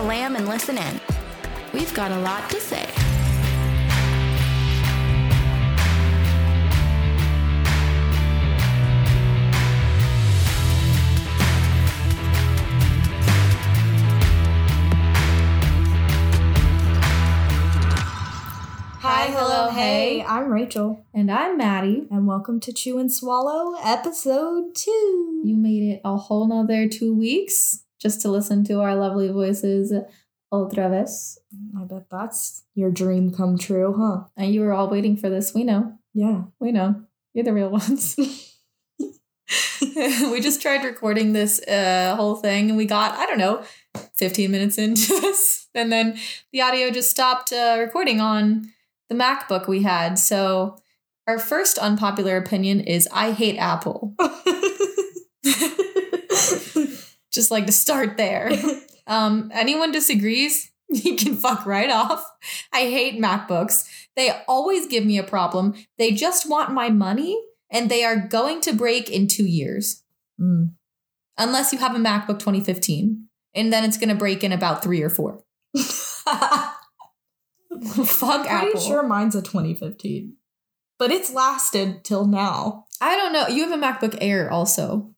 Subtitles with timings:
[0.00, 1.00] the lamb and listen in.
[1.74, 2.86] We've got a lot to say.
[19.02, 20.20] Hi, hello, hey.
[20.20, 20.24] hey.
[20.24, 22.06] I'm Rachel, And I'm Maddie.
[22.10, 25.42] and welcome to Chew and Swallow, episode two.
[25.44, 29.92] You made it a whole nother two weeks just to listen to our lovely voices
[30.52, 31.38] otra vez.
[31.78, 34.24] I bet that's your dream come true, huh?
[34.36, 35.54] And you were all waiting for this.
[35.54, 35.98] We know.
[36.14, 36.44] Yeah.
[36.58, 37.02] We know.
[37.34, 38.16] You're the real ones.
[39.82, 43.62] we just tried recording this uh, whole thing and we got, I don't know,
[44.14, 45.68] 15 minutes into this.
[45.74, 46.18] And then
[46.52, 48.72] the audio just stopped uh, recording on
[49.08, 50.18] the MacBook we had.
[50.18, 50.76] So
[51.26, 54.14] our first unpopular opinion is I hate Apple.
[57.32, 58.52] just like to start there.
[59.06, 62.24] Um, anyone disagrees, you can fuck right off.
[62.72, 63.88] I hate MacBooks.
[64.14, 65.74] They always give me a problem.
[65.98, 67.36] They just want my money
[67.72, 70.04] and they are going to break in two years.
[70.40, 70.74] Mm.
[71.36, 73.26] Unless you have a MacBook 2015.
[73.52, 75.42] And then it's going to break in about three or four.
[75.74, 76.76] Fuck
[77.80, 78.80] I'm pretty Apple.
[78.80, 80.34] sure mine's a 2015,
[80.98, 82.86] but it's lasted till now.
[83.00, 83.48] I don't know.
[83.48, 85.09] You have a MacBook Air also.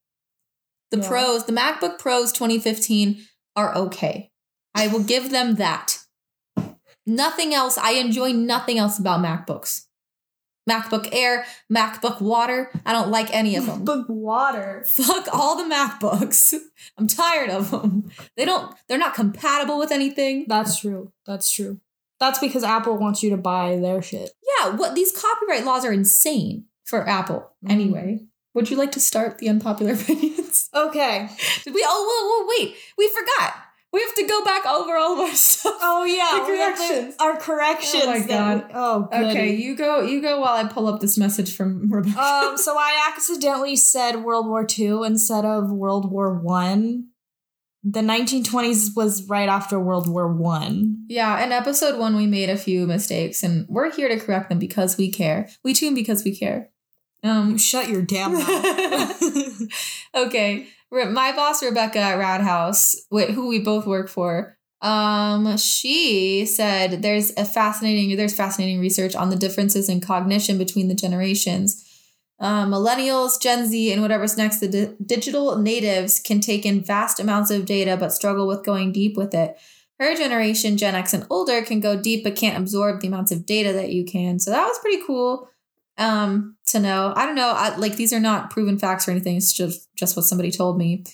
[0.92, 1.08] The Yeah.
[1.08, 3.26] Pros, the MacBook Pros 2015
[3.56, 4.30] are okay.
[4.74, 5.98] I will give them that.
[7.06, 7.76] Nothing else.
[7.78, 9.86] I enjoy nothing else about MacBooks.
[10.70, 12.70] MacBook Air, MacBook Water.
[12.86, 13.84] I don't like any of them.
[13.84, 14.84] Book water.
[14.94, 16.54] Fuck all the MacBooks.
[16.98, 18.10] I'm tired of them.
[18.36, 20.44] They don't, they're not compatible with anything.
[20.46, 21.10] That's true.
[21.26, 21.80] That's true.
[22.20, 24.30] That's because Apple wants you to buy their shit.
[24.60, 27.50] Yeah, what these copyright laws are insane for Apple.
[27.64, 27.70] Mhm.
[27.72, 28.20] Anyway,
[28.54, 30.68] would you like to start the unpopular opinions?
[30.74, 31.28] Okay.
[31.64, 31.84] Did we?
[31.86, 32.76] Oh, whoa, whoa, wait.
[32.98, 33.54] We forgot.
[33.92, 35.74] We have to go back over all of our stuff.
[35.82, 37.14] Oh yeah, The have the- corrections.
[37.20, 38.04] our corrections.
[38.06, 38.64] Oh my God.
[38.68, 39.30] we- oh, goody.
[39.30, 40.00] Okay, you go.
[40.00, 42.18] You go while I pull up this message from Rebecca.
[42.18, 47.08] um, so I accidentally said World War II instead of World War One.
[47.84, 51.04] The 1920s was right after World War One.
[51.08, 54.58] yeah, in episode one, we made a few mistakes, and we're here to correct them
[54.60, 55.48] because we care.
[55.64, 56.70] We tune because we care.
[57.22, 59.62] Um, shut your damn mouth.
[60.14, 67.02] okay, my boss Rebecca at Roundhouse, wh- who we both work for, um, she said
[67.02, 71.88] there's a fascinating there's fascinating research on the differences in cognition between the generations.
[72.40, 77.20] Um, millennials, Gen Z, and whatever's next, the di- digital natives can take in vast
[77.20, 79.56] amounts of data but struggle with going deep with it.
[80.00, 83.46] Her generation, Gen X and older, can go deep but can't absorb the amounts of
[83.46, 84.40] data that you can.
[84.40, 85.48] So that was pretty cool
[86.02, 87.12] um to know.
[87.16, 87.52] I don't know.
[87.54, 89.36] I, like these are not proven facts or anything.
[89.36, 91.04] It's just just what somebody told me.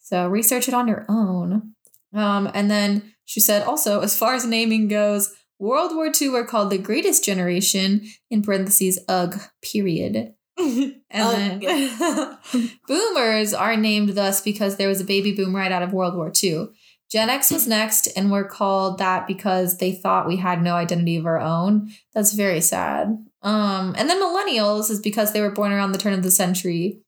[0.00, 1.74] So research it on your own.
[2.14, 6.46] Um and then she said also as far as naming goes world war ii were
[6.46, 10.34] called the greatest generation in parentheses ugh period.
[11.10, 12.38] And then
[12.86, 16.30] boomers are named thus because there was a baby boom right out of world war
[16.42, 16.66] ii
[17.10, 21.16] gen x was next and we're called that because they thought we had no identity
[21.16, 21.90] of our own.
[22.12, 26.12] That's very sad um, and then millennials is because they were born around the turn
[26.12, 27.00] of the century.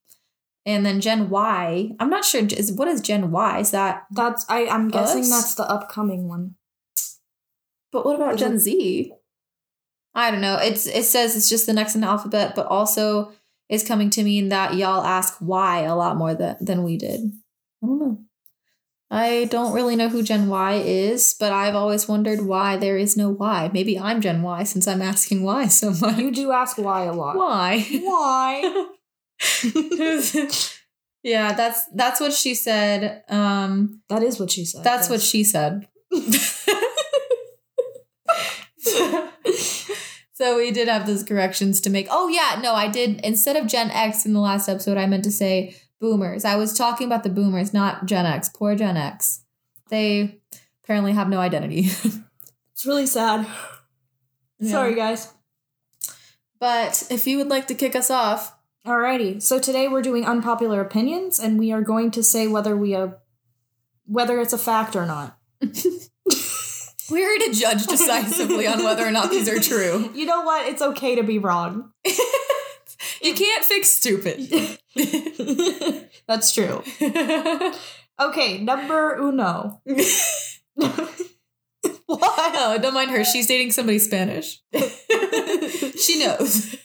[0.67, 3.59] And then Gen Y, I'm not sure is what is Gen Y?
[3.61, 4.67] Is that That's I.
[4.67, 5.31] I'm guessing Us?
[5.31, 6.55] that's the upcoming one.
[7.93, 9.13] but what about Is Gen it- Z?
[10.15, 10.57] I don't know.
[10.57, 13.33] It's it says it's just the next in the alphabet, but also
[13.69, 17.21] is coming to mean that y'all ask why a lot more than, than we did.
[17.83, 18.19] I don't know.
[19.12, 23.16] I don't really know who Gen Y is, but I've always wondered why there is
[23.16, 23.69] no Y.
[23.72, 26.19] Maybe I'm Gen Y since I'm asking why so much.
[26.19, 27.37] You do ask why a lot.
[27.37, 27.81] Why?
[28.03, 28.87] Why?
[31.25, 33.25] yeah, that's that's what she said.
[33.28, 34.84] Um, that is what she said.
[34.84, 35.88] that's what she said.
[40.32, 42.06] so we did have those corrections to make.
[42.10, 45.25] Oh yeah, no, I did instead of Gen X in the last episode, I meant
[45.25, 46.44] to say boomers.
[46.44, 48.49] I was talking about the boomers, not Gen X.
[48.49, 49.44] Poor Gen X.
[49.88, 50.41] They
[50.82, 51.91] apparently have no identity.
[52.73, 53.47] It's really sad.
[54.58, 54.70] Yeah.
[54.70, 55.35] Sorry, guys.
[56.58, 59.43] But if you would like to kick us off, Alrighty.
[59.43, 63.08] So today we're doing unpopular opinions, and we are going to say whether we uh,
[64.06, 65.38] whether it's a fact or not.
[67.11, 70.11] we're to judge decisively on whether or not these are true.
[70.14, 70.67] You know what?
[70.67, 71.93] It's okay to be wrong.
[73.23, 74.79] You can't fix stupid.
[76.29, 76.82] That's true.
[78.20, 79.81] Okay, number uno.
[80.75, 81.19] what?
[82.08, 83.25] oh, don't mind her.
[83.25, 84.61] She's dating somebody Spanish.
[84.75, 86.76] she knows.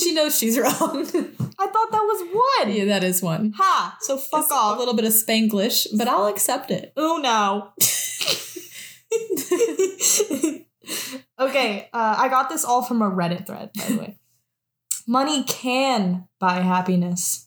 [0.00, 0.72] she knows she's wrong.
[0.72, 2.74] I thought that was one.
[2.74, 3.52] yeah, that is one.
[3.56, 3.98] Ha!
[4.00, 4.76] So fuck It's off.
[4.76, 6.94] A little bit of Spanglish, but I'll accept it.
[6.96, 7.74] Uno.
[11.38, 14.17] okay, uh, I got this all from a Reddit thread, by the way.
[15.08, 17.46] Money can buy happiness.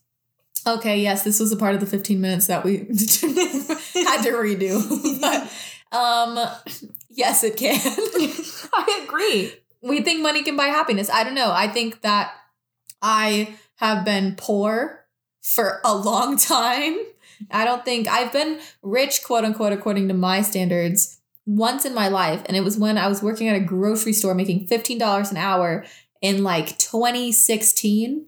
[0.65, 4.81] Okay, yes, this was a part of the 15 minutes that we had to redo.
[5.91, 6.39] But um
[7.09, 7.79] yes, it can.
[8.73, 9.53] I agree.
[9.83, 11.07] we think money can buy happiness.
[11.09, 11.51] I don't know.
[11.51, 12.33] I think that
[12.99, 15.05] I have been poor
[15.43, 16.97] for a long time.
[17.51, 22.07] I don't think I've been rich, quote unquote, according to my standards, once in my
[22.07, 22.41] life.
[22.45, 25.85] And it was when I was working at a grocery store making $15 an hour
[26.21, 28.27] in like 2016.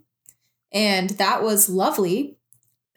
[0.72, 2.38] And that was lovely.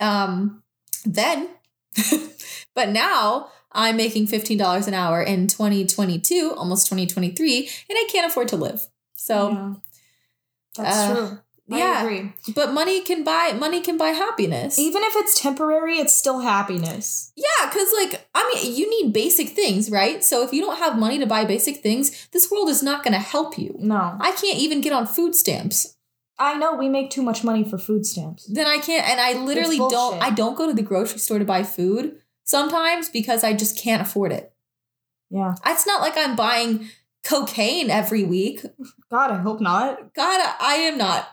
[0.01, 0.63] Um,
[1.05, 1.49] then,
[2.75, 7.59] but now I'm making $15 an hour in 2022, almost 2023,
[7.89, 8.89] and I can't afford to live.
[9.15, 9.75] So, Yeah.
[10.77, 11.39] That's uh, true.
[11.71, 12.03] I yeah.
[12.03, 12.33] agree.
[12.55, 14.79] but money can buy money can buy happiness.
[14.79, 17.33] Even if it's temporary, it's still happiness.
[17.35, 20.23] Yeah, because like I mean, you need basic things, right?
[20.23, 23.15] So if you don't have money to buy basic things, this world is not going
[23.15, 23.75] to help you.
[23.79, 24.17] No.
[24.21, 25.97] I can't even get on food stamps.
[26.39, 28.47] I know we make too much money for food stamps.
[28.47, 30.23] Then I can't, and I literally don't.
[30.23, 34.03] I don't go to the grocery store to buy food sometimes because I just can't
[34.03, 34.53] afford it.
[35.31, 35.55] Yeah.
[35.67, 36.89] It's not like I'm buying
[37.27, 38.61] cocaine every week.
[39.11, 40.15] God, I hope not.
[40.15, 41.29] God, I am not.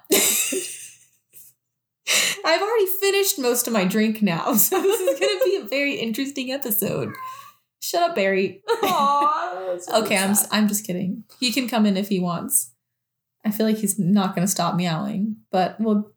[2.46, 5.68] I've already finished most of my drink now, so this is going to be a
[5.68, 7.14] very interesting episode.
[7.82, 8.62] Shut up, Barry.
[8.70, 10.36] Aw, that's really Okay, I'm.
[10.52, 11.24] I'm just kidding.
[11.40, 12.72] He can come in if he wants.
[13.46, 16.14] I feel like he's not going to stop meowing, but well,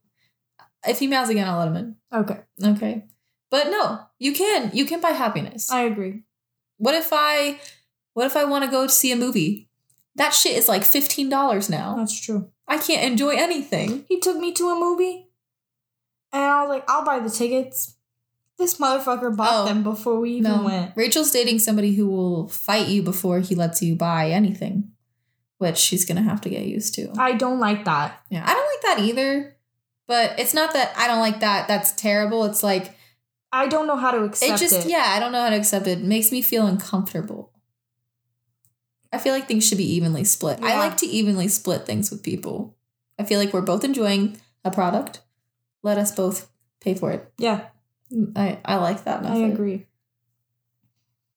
[0.86, 1.96] if he meows again, I'll let him in.
[2.12, 3.04] Okay, Okay,
[3.50, 5.70] but no, you can you can buy happiness.
[5.70, 6.22] I agree.
[6.78, 7.58] what if I
[8.14, 9.65] what if I want to go see a movie?
[10.16, 11.94] That shit is like fifteen dollars now.
[11.96, 12.50] That's true.
[12.66, 14.04] I can't enjoy anything.
[14.08, 15.28] He took me to a movie,
[16.32, 17.94] and I was like, "I'll buy the tickets."
[18.58, 20.96] This motherfucker bought Oh, them before we even No, went.
[20.96, 24.92] Rachel's dating somebody who will fight you before he lets you buy anything,
[25.58, 27.12] which she's gonna have to get used to.
[27.18, 28.18] I don't like that.
[28.30, 29.56] Yeah, I don't like that either.
[30.06, 31.68] But it's not that I don't like that.
[31.68, 32.44] That's terrible.
[32.46, 32.96] It's like
[33.52, 34.64] I don't know how to accept it.
[34.64, 35.04] it just yeah.
[35.08, 35.98] I don't know how to accept it.
[35.98, 37.52] It makes me feel uncomfortable.
[39.16, 40.58] I feel like things should be evenly split.
[40.62, 42.76] I like to evenly split things with people.
[43.18, 45.22] I feel like we're both enjoying a product.
[45.82, 46.50] Let us both
[46.82, 47.32] pay for it.
[47.38, 47.68] Yeah,
[48.36, 49.42] I I like that method.
[49.42, 49.86] I agree.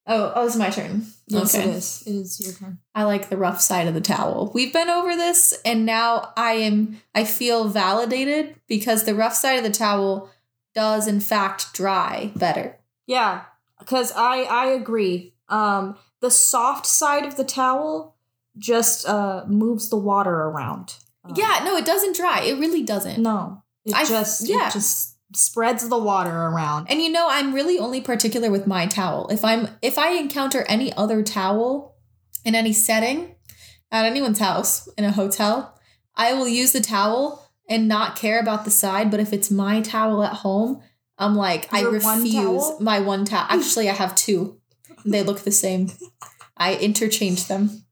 [0.06, 1.06] Oh, oh, it's my turn.
[1.28, 2.04] Yes, it is.
[2.06, 2.80] It is your turn.
[2.94, 4.52] I like the rough side of the towel.
[4.54, 9.54] We've been over this and now I am I feel validated because the rough side
[9.60, 10.30] of the towel
[10.76, 12.78] does in fact dry better.
[13.06, 13.44] Yeah,
[13.80, 15.34] because I I agree.
[15.48, 18.16] Um, the soft side of the towel
[18.58, 20.96] just uh moves the water around.
[21.24, 22.42] Um, Yeah, no, it doesn't dry.
[22.42, 23.22] It really doesn't.
[23.22, 24.68] no, it I- just yeah.
[24.68, 26.88] it just spreads the water around.
[26.90, 29.28] And you know, I'm really only particular with my towel.
[29.30, 31.96] If I'm if I encounter any other towel
[32.44, 33.36] in any setting
[33.92, 35.80] at anyone's house in a hotel,
[36.16, 39.82] I will use the towel and not care about the side, but if it's my
[39.82, 40.82] towel at home,
[41.20, 42.78] I'm like I Your one refuse towel?
[42.82, 43.46] my one towel.
[43.50, 44.59] Actually, I have two.
[45.06, 45.92] They look the same.
[46.58, 47.84] I interchange them.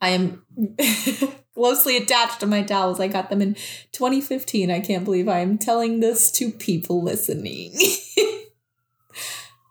[0.00, 0.44] I am
[1.54, 3.00] closely attached to my towels.
[3.00, 3.54] I got them in
[3.92, 4.70] 2015.
[4.70, 7.72] I can't believe I am telling this to people listening.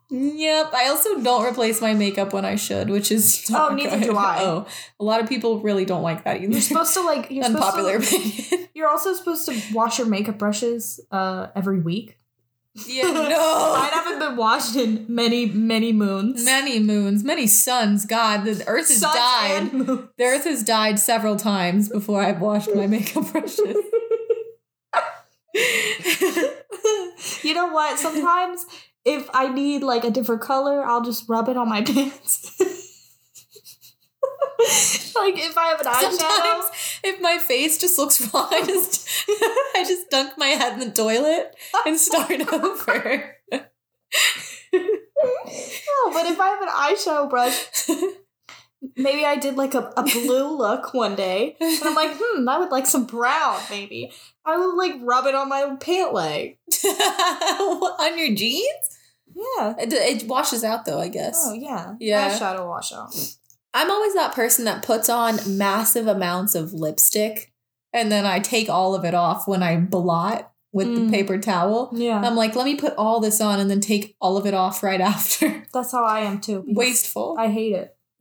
[0.10, 0.74] yep.
[0.74, 4.10] I also don't replace my makeup when I should, which is Oh, neither good.
[4.12, 4.38] do I.
[4.42, 4.66] Oh,
[5.00, 6.52] a lot of people really don't like that either.
[6.52, 8.70] You're supposed to like you're Unpopular to, opinion.
[8.74, 12.18] You're also supposed to wash your makeup brushes uh every week.
[12.88, 13.74] Yeah, no.
[13.78, 16.44] Mine haven't been washed in many many moons.
[16.44, 18.06] Many moons, many suns.
[18.06, 19.72] God, the earth has Suns died.
[20.18, 23.60] The earth has died several times before I've washed my makeup brushes.
[27.44, 27.98] you know what?
[27.98, 28.66] Sometimes
[29.06, 32.52] if I need like a different color, I'll just rub it on my pants.
[35.16, 36.18] like if I have an eyeshadow.
[36.18, 36.66] Sometimes,
[37.04, 40.92] if my face just looks wrong, I just I just dunk my head in the
[40.92, 43.36] toilet and start over.
[44.74, 47.90] No, but if I have an eyeshadow brush,
[48.96, 52.60] maybe I did like a, a blue look one day, and I'm like, hmm, I
[52.60, 54.12] would like some brown, maybe.
[54.46, 56.58] I would like rub it on my pant leg.
[56.84, 58.98] on your jeans?
[59.36, 59.76] Yeah.
[59.78, 61.44] It, it washes out though, I guess.
[61.46, 61.96] Oh yeah.
[62.00, 62.30] Yeah.
[62.30, 63.14] Eyeshadow wash out.
[63.76, 67.52] I'm always that person that puts on massive amounts of lipstick
[67.94, 71.06] and then I take all of it off when I blot with Mm.
[71.06, 71.90] the paper towel.
[71.94, 72.20] Yeah.
[72.22, 74.82] I'm like, let me put all this on and then take all of it off
[74.84, 75.64] right after.
[75.74, 76.64] That's how I am too.
[76.68, 77.36] Wasteful.
[77.40, 77.96] I hate it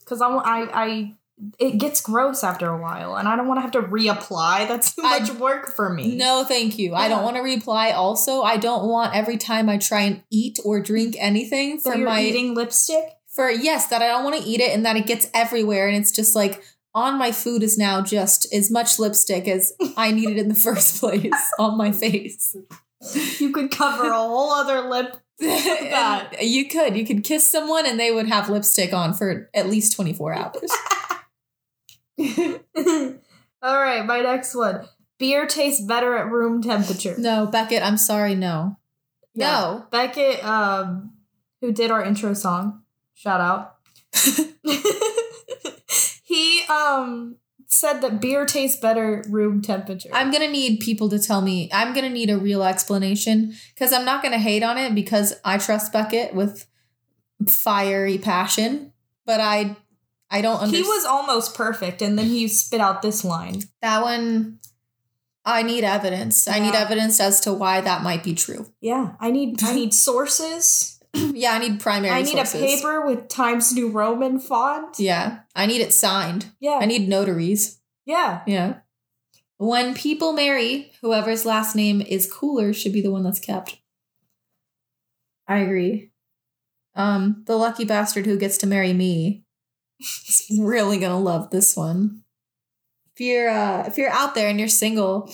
[0.00, 1.14] because I, I I
[1.58, 4.68] it gets gross after a while, and I don't want to have to reapply.
[4.68, 6.16] That's too I- much work for me.
[6.16, 6.94] no, thank you.
[6.94, 7.92] I don't want to reply.
[7.92, 11.98] Also, I don't want every time I try and eat or drink anything so for
[11.98, 13.04] my eating lipstick.
[13.40, 15.96] For yes, that I don't want to eat it and that it gets everywhere and
[15.96, 16.62] it's just like
[16.94, 21.00] on my food is now just as much lipstick as I needed in the first
[21.00, 22.54] place on my face.
[23.38, 25.16] You could cover a whole other lip.
[26.42, 26.98] You could.
[26.98, 30.70] You could kiss someone and they would have lipstick on for at least 24 hours.
[33.62, 34.86] All right, my next one.
[35.18, 37.14] Beer tastes better at room temperature.
[37.16, 38.76] No, Beckett, I'm sorry, no.
[39.34, 39.86] No.
[39.90, 41.14] Beckett, um,
[41.62, 42.82] who did our intro song,
[43.20, 43.76] shout out.
[46.24, 47.36] he um
[47.66, 50.08] said that beer tastes better room temperature.
[50.12, 51.68] I'm gonna need people to tell me.
[51.72, 55.58] I'm gonna need a real explanation because I'm not gonna hate on it because I
[55.58, 56.66] trust Bucket with
[57.48, 58.92] fiery passion,
[59.26, 59.76] but I
[60.30, 60.84] I don't understand.
[60.84, 63.62] he was almost perfect, and then he spit out this line.
[63.82, 64.58] that one.
[65.42, 66.46] I need evidence.
[66.46, 68.66] I need evidence as to why that might be true.
[68.80, 70.99] Yeah, I need I need sources.
[71.14, 72.14] yeah, I need primary.
[72.14, 72.62] I need sources.
[72.62, 74.98] a paper with Times New Roman font.
[74.98, 76.46] Yeah, I need it signed.
[76.60, 77.80] Yeah, I need notaries.
[78.04, 78.42] yeah.
[78.46, 78.78] Yeah.
[79.58, 83.78] When people marry, whoever's last name is cooler should be the one that's kept.
[85.46, 86.12] I agree.
[86.94, 89.44] Um, the lucky bastard who gets to marry me
[90.00, 92.22] is really gonna love this one.
[93.14, 95.30] If you're uh if you're out there and you're single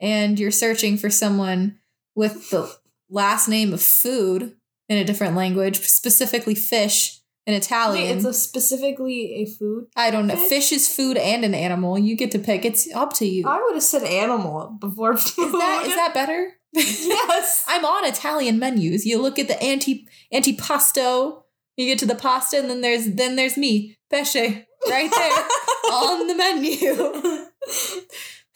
[0.00, 1.78] and you're searching for someone
[2.14, 2.74] with the
[3.10, 4.56] last name of food
[4.90, 8.08] in a different language, specifically fish in Italian.
[8.08, 9.86] Wait, it's a specifically a food.
[9.96, 10.34] I don't know.
[10.34, 10.48] Fish?
[10.48, 11.96] Fish is food and an animal.
[11.98, 12.64] You get to pick.
[12.64, 13.46] It's up to you.
[13.46, 15.46] I would have said animal before food.
[15.46, 16.54] Is that is that better?
[16.72, 17.64] yes?
[17.68, 19.06] I'm on Italian menus.
[19.06, 21.44] You look at the anti antipasto.
[21.76, 25.32] You get to the pasta, and then there's then there's me, pesce, right there
[25.92, 27.40] on the menu.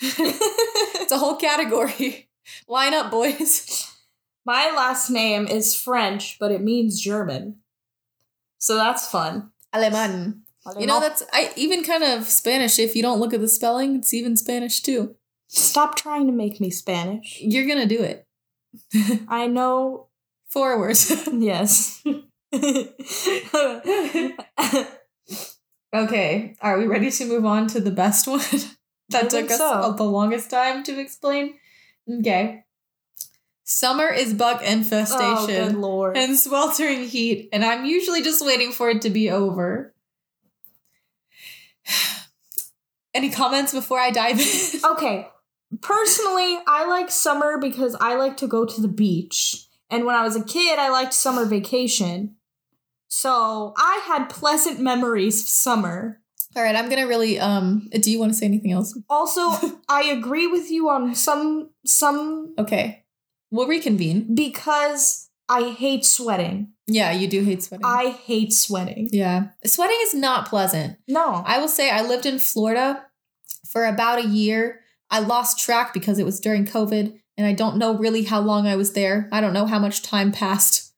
[0.01, 2.29] it's a whole category.
[2.69, 3.94] Line up, boys.
[4.45, 7.57] My last name is French, but it means German.
[8.59, 9.51] So that's fun.
[9.75, 10.41] Alemán.
[10.79, 12.79] You know that's I even kind of Spanish.
[12.79, 15.15] If you don't look at the spelling, it's even Spanish too.
[15.49, 17.39] Stop trying to make me Spanish.
[17.41, 18.27] You're gonna do it.
[19.29, 20.09] I know.
[20.49, 21.13] Four words.
[21.33, 22.03] Yes.
[25.95, 28.41] Okay, are we ready to move on to the best one?
[29.11, 29.95] that I took us so.
[29.97, 31.55] the longest time to explain.
[32.11, 32.65] Okay.
[33.65, 36.17] Summer is bug oh, infestation lord.
[36.19, 39.95] and sweltering heat, and I'm usually just waiting for it to be over.
[43.15, 44.81] Any comments before I dive in?
[44.93, 45.29] Okay.
[45.81, 49.67] Personally, I like summer because I like to go to the beach.
[49.91, 52.37] And when I was a kid, I liked summer vacation.
[53.09, 56.21] So I had pleasant memories of summer.
[56.57, 57.41] All right, I'm gonna really.
[57.41, 58.97] Um, do you want to say anything else?
[59.09, 59.41] Also,
[59.89, 63.04] I agree with you on some some Okay,
[63.55, 64.35] we'll reconvene.
[64.35, 66.73] because I hate sweating.
[66.87, 67.85] Yeah, you do hate sweating.
[67.87, 69.09] I hate sweating.
[69.13, 70.99] yeah, sweating is not pleasant.
[71.09, 71.43] No.
[71.47, 73.05] I will say I lived in Florida
[73.69, 74.81] for about a year.
[75.11, 78.67] I lost track because it was during COVID, and I don't know really how long
[78.67, 79.29] I was there.
[79.33, 80.95] I don't know how much time passed.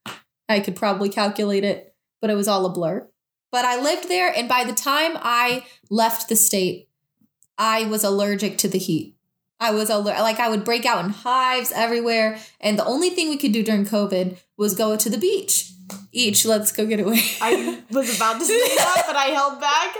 [0.49, 3.07] I could probably calculate it, but it was all a blur.
[3.51, 6.89] But I lived there, and by the time I left the state,
[7.57, 9.16] I was allergic to the heat.
[9.59, 13.29] I was aller- like I would break out in hives everywhere, and the only thing
[13.29, 15.71] we could do during COVID was go to the beach.
[16.11, 17.21] Each, let's go get away.
[17.41, 19.95] I was about to say that, but I held back.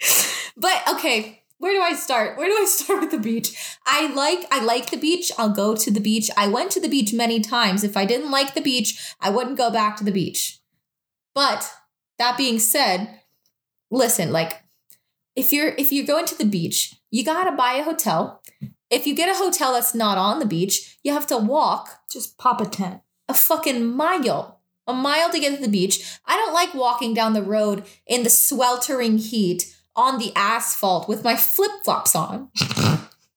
[0.58, 2.38] But okay, where do I start?
[2.38, 3.76] Where do I start with the beach?
[3.84, 5.30] I like I like the beach.
[5.38, 6.30] I'll go to the beach.
[6.36, 7.84] I went to the beach many times.
[7.84, 10.60] If I didn't like the beach, I wouldn't go back to the beach.
[11.34, 11.70] But
[12.18, 13.20] that being said,
[13.90, 14.62] listen, like
[15.34, 18.42] if you're if you're going to the beach, you got to buy a hotel.
[18.90, 22.38] If you get a hotel that's not on the beach, you have to walk Just
[22.38, 23.00] pop a tent.
[23.28, 24.60] a fucking mile.
[24.86, 26.18] A mile to get to the beach.
[26.24, 31.24] I don't like walking down the road in the sweltering heat on the asphalt with
[31.24, 32.50] my flip flops on.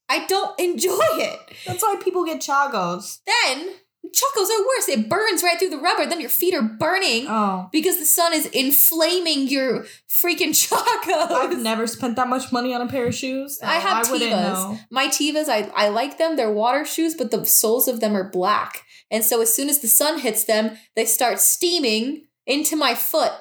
[0.10, 1.40] I don't enjoy it.
[1.66, 3.20] That's why people get Chacos.
[3.26, 3.70] Then,
[4.06, 4.90] Chacos are worse.
[4.90, 6.06] It burns right through the rubber.
[6.06, 7.70] Then your feet are burning Oh.
[7.72, 11.32] because the sun is inflaming your freaking Chacos.
[11.32, 13.60] I've never spent that much money on a pair of shoes.
[13.62, 14.80] I oh, have I Tevas.
[14.90, 16.36] My Tevas, I, I like them.
[16.38, 18.84] They're water shoes, but the soles of them are black.
[19.12, 23.34] And so as soon as the sun hits them, they start steaming into my foot.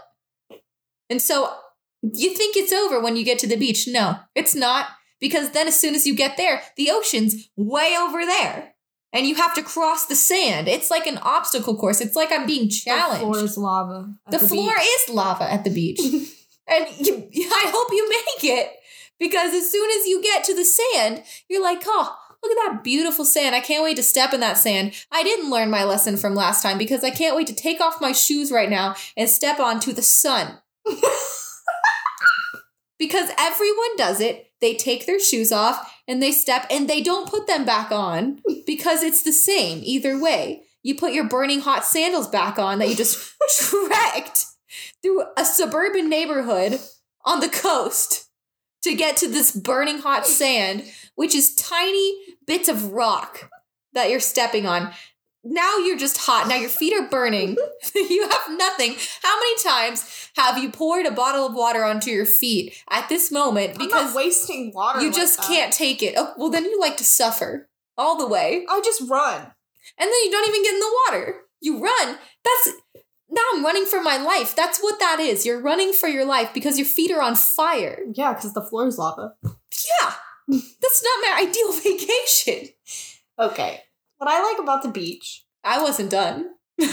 [1.08, 1.54] And so
[2.02, 3.88] you think it's over when you get to the beach.
[3.88, 4.86] No, it's not.
[5.20, 8.74] Because then as soon as you get there, the ocean's way over there.
[9.12, 10.68] And you have to cross the sand.
[10.68, 12.00] It's like an obstacle course.
[12.00, 13.22] It's like I'm being challenged.
[13.22, 14.14] The floor is lava.
[14.26, 14.86] at The, floor beach.
[15.08, 16.00] is lava at the beach.
[16.68, 18.70] and you, I hope you make it
[19.18, 22.84] because as soon as you get to the sand, you're like, oh, look at that
[22.84, 23.54] beautiful sand.
[23.54, 24.92] I can't wait to step in that sand.
[25.10, 28.00] I didn't learn my lesson from last time because I can't wait to take off
[28.02, 30.58] my shoes right now and step onto the sun.
[32.98, 34.50] because everyone does it.
[34.60, 38.40] They take their shoes off and they step and they don't put them back on
[38.66, 40.62] because it's the same either way.
[40.82, 44.46] You put your burning hot sandals back on that you just trekked
[45.02, 46.80] through a suburban neighborhood
[47.24, 48.28] on the coast
[48.82, 50.84] to get to this burning hot sand,
[51.14, 53.50] which is tiny bits of rock
[53.92, 54.92] that you're stepping on.
[55.50, 56.46] Now you're just hot.
[56.46, 57.56] Now your feet are burning.
[57.94, 58.96] you have nothing.
[59.22, 63.32] How many times have you poured a bottle of water onto your feet at this
[63.32, 65.00] moment because wasting water.
[65.00, 65.46] you like just that.
[65.46, 66.14] can't take it?
[66.16, 68.66] Oh, well, then you like to suffer all the way.
[68.68, 69.40] I just run.
[69.40, 71.34] And then you don't even get in the water.
[71.60, 72.18] You run.
[72.44, 72.76] That's
[73.30, 74.54] now I'm running for my life.
[74.54, 75.46] That's what that is.
[75.46, 78.00] You're running for your life because your feet are on fire.
[78.12, 79.34] Yeah, because the floor is lava.
[79.42, 80.12] Yeah.
[80.48, 82.68] That's not my ideal vacation.
[83.38, 83.82] Okay.
[84.18, 85.44] What I like about the beach.
[85.64, 86.50] I wasn't done.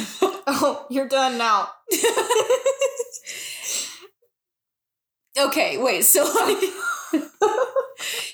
[0.48, 1.70] Oh, you're done now.
[5.40, 6.04] okay, wait.
[6.06, 6.24] So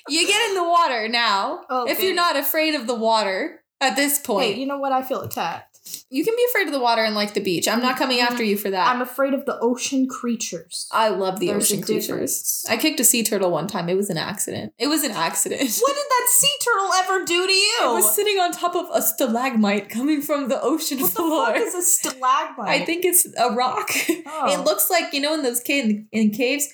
[0.08, 1.62] you get in the water now.
[1.88, 4.92] If you're not afraid of the water at this point, Hey, you know what?
[4.92, 5.71] I feel attacked.
[6.10, 7.66] You can be afraid of the water and like the beach.
[7.66, 8.86] I'm not coming after you for that.
[8.88, 10.88] I'm afraid of the ocean creatures.
[10.92, 12.06] I love the There's ocean creatures.
[12.06, 12.66] difference.
[12.68, 13.88] I kicked a sea turtle one time.
[13.88, 14.72] It was an accident.
[14.78, 15.60] It was an accident.
[15.82, 17.78] What did that sea turtle ever do to you?
[17.82, 21.46] I was sitting on top of a stalagmite coming from the ocean what the floor.
[21.46, 22.68] fuck is a stalagmite?
[22.68, 23.90] I think it's a rock.
[24.34, 24.52] Oh.
[24.52, 26.68] It looks like you know in those cave in caves.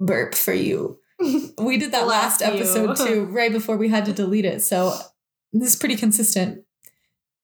[0.00, 0.98] burp for you.
[1.58, 4.62] We did that last episode too, right before we had to delete it.
[4.62, 4.96] So
[5.52, 6.64] this is pretty consistent.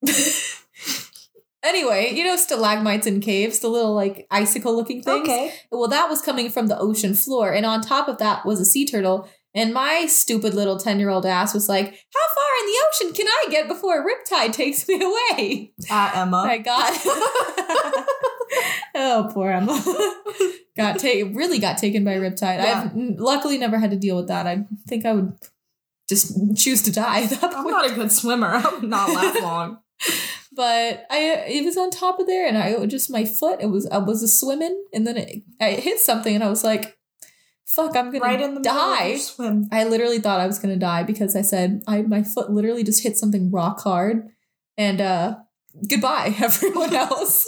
[1.63, 5.29] anyway, you know stalagmites in caves, the little like icicle looking things.
[5.29, 5.53] Okay.
[5.71, 8.65] Well, that was coming from the ocean floor, and on top of that was a
[8.65, 9.29] sea turtle.
[9.55, 13.15] And my stupid little 10 year old ass was like, How far in the ocean
[13.15, 15.73] can I get before a riptide takes me away?
[15.91, 16.37] Uh, Emma.
[16.47, 17.01] I got.
[18.95, 19.83] oh, poor Emma.
[20.77, 22.63] got taken, really got taken by a riptide.
[22.63, 22.83] Yeah.
[22.85, 24.47] I've n- luckily never had to deal with that.
[24.47, 25.33] I think I would
[26.07, 28.49] just choose to die I'm not a good swimmer.
[28.49, 29.79] I would not last long.
[30.53, 33.87] but I it was on top of there and I just my foot it was
[33.87, 36.97] I was a swimming and then it, I hit something and I was like
[37.67, 39.67] fuck I'm gonna right in the die swim.
[39.73, 43.03] I literally thought I was gonna die because I said I my foot literally just
[43.03, 44.29] hit something rock hard
[44.79, 45.37] and uh
[45.89, 47.47] goodbye everyone else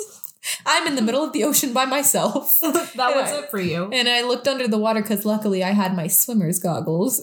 [0.64, 3.38] I'm in the middle of the ocean by myself that was Yeah.
[3.40, 3.90] it for you.
[3.92, 7.22] and I looked under the water because luckily I had my swimmer's goggles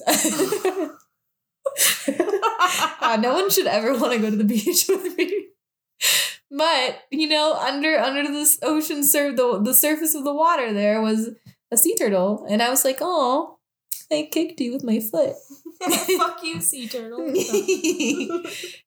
[3.00, 5.48] God, no one should ever want to go to the beach with me.
[6.52, 11.02] But you know, under under this ocean sur- the the surface of the water, there
[11.02, 11.30] was
[11.72, 13.60] a sea turtle, and I was like, "Oh,
[14.12, 15.34] I kicked you with my foot."
[16.18, 17.32] Fuck you, sea turtle.
[17.34, 18.42] he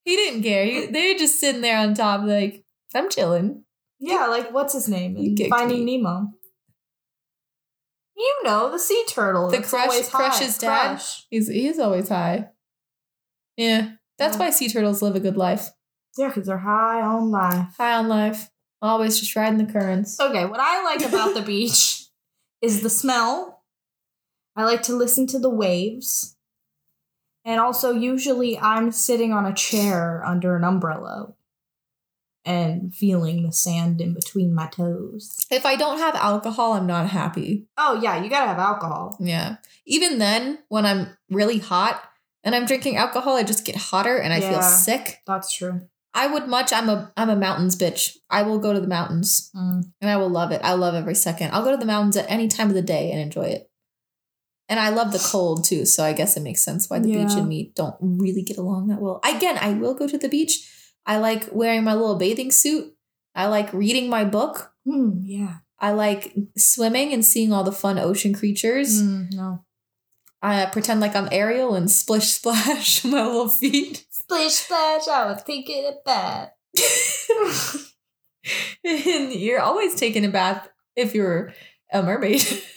[0.06, 0.64] didn't care.
[0.64, 2.64] He, they were just sitting there on top, like
[2.94, 3.64] I'm chilling.
[4.00, 5.98] yeah, like what's his name You in kicked Finding me.
[5.98, 6.28] Nemo?
[8.16, 9.50] You know the sea turtle.
[9.50, 10.28] The crush- high.
[10.28, 10.88] crush's dad?
[10.96, 11.26] Crush.
[11.30, 12.48] He's he's always high.
[13.58, 14.44] Yeah, that's Yeah.
[14.44, 15.70] why sea turtles live a good life.
[16.16, 17.74] Yeah, because they're high on life.
[17.76, 20.18] High on life, always just riding the currents.
[20.18, 22.06] Okay, what I like about the beach
[22.62, 23.64] is the smell.
[24.56, 26.36] I like to listen to the waves.
[27.44, 31.34] And also, usually, I'm sitting on a chair under an umbrella
[32.44, 35.36] and feeling the sand in between my toes.
[35.50, 37.66] If I don't have alcohol, I'm not happy.
[37.76, 39.16] Oh, yeah, you gotta have alcohol.
[39.20, 39.56] Yeah.
[39.86, 42.02] Even then, when I'm really hot
[42.48, 45.18] and I'm drinking alcohol, I just get hotter and I feel sick.
[45.26, 45.82] That's true.
[46.14, 46.72] I would much.
[46.72, 48.16] I'm a I'm a mountains bitch.
[48.30, 49.82] I will go to the mountains Mm.
[50.00, 50.60] and I will love it.
[50.64, 51.52] I love every second.
[51.52, 53.70] I'll go to the mountains at any time of the day and enjoy it.
[54.70, 57.32] And I love the cold too, so I guess it makes sense why the beach
[57.36, 59.20] and me don't really get along that well.
[59.24, 60.54] Again, I will go to the beach.
[61.06, 62.94] I like wearing my little bathing suit.
[63.34, 64.72] I like reading my book.
[64.86, 65.58] Mm, yeah.
[65.78, 69.02] I like swimming and seeing all the fun ocean creatures.
[69.02, 69.64] Mm, no.
[70.40, 74.06] I uh, pretend like I'm Ariel and splish splash my little feet.
[74.10, 76.52] Splish splash, I was taking a bath.
[78.84, 81.52] and you're always taking a bath if you're
[81.92, 82.42] a mermaid.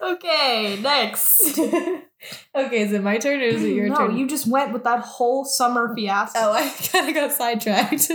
[0.00, 1.58] okay, next.
[1.58, 4.16] okay, is it my turn or is it your no, turn?
[4.16, 6.38] you just went with that whole summer fiasco.
[6.40, 8.10] oh, I kind of got sidetracked.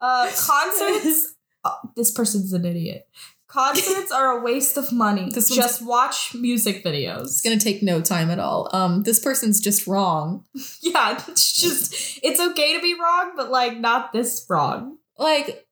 [0.00, 1.33] uh, concerts.
[1.64, 3.08] Oh, this person's an idiot.
[3.46, 5.30] Concerts are a waste of money.
[5.34, 7.24] This just watch music videos.
[7.26, 8.68] it's gonna take no time at all.
[8.72, 10.44] Um, this person's just wrong.
[10.80, 14.98] yeah, it's just it's okay to be wrong, but like not this wrong.
[15.18, 15.66] Like,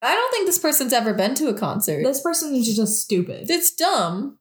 [0.00, 2.02] I don't think this person's ever been to a concert.
[2.02, 3.50] This person is just stupid.
[3.50, 4.38] it's dumb.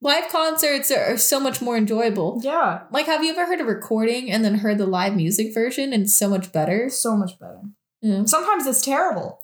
[0.00, 2.40] live concerts are, are so much more enjoyable.
[2.42, 2.84] Yeah.
[2.90, 6.04] Like, have you ever heard a recording and then heard the live music version and
[6.04, 6.88] it's so much better?
[6.88, 7.60] So much better.
[8.00, 9.41] Yeah, Sometimes it's terrible,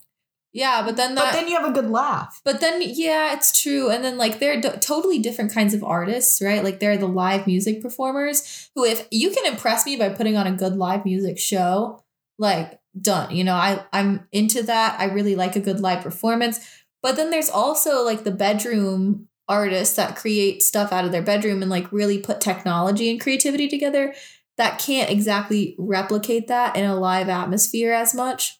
[0.52, 1.24] yeah but then that.
[1.24, 2.40] but then you have a good laugh.
[2.44, 3.90] But then, yeah, it's true.
[3.90, 6.64] And then, like, they're d- totally different kinds of artists, right?
[6.64, 10.46] Like, they're the live music performers who, if you can impress me by putting on
[10.46, 12.04] a good live music show,
[12.38, 13.34] like, done.
[13.34, 14.98] You know, I I'm into that.
[14.98, 16.60] I really like a good live performance.
[17.02, 21.62] But then there's also like the bedroom artists that create stuff out of their bedroom
[21.62, 24.14] and like really put technology and creativity together
[24.58, 28.58] that can't exactly replicate that in a live atmosphere as much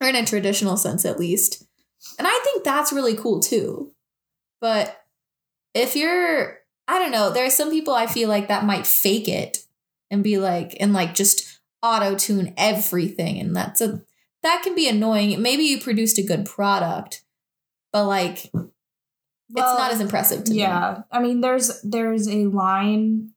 [0.00, 1.64] or in a traditional sense at least.
[2.18, 3.92] And I think that's really cool too.
[4.60, 5.04] But
[5.74, 9.28] if you're, I don't know, there are some people I feel like that might fake
[9.28, 9.64] it
[10.10, 13.38] and be like, and like just auto tune everything.
[13.38, 14.02] And that's a,
[14.42, 15.40] that can be annoying.
[15.42, 17.22] Maybe you produced a good product,
[17.92, 18.50] but like,
[19.50, 20.58] it's not as impressive to me.
[20.58, 21.02] Yeah.
[21.10, 23.30] I mean, there's there's a line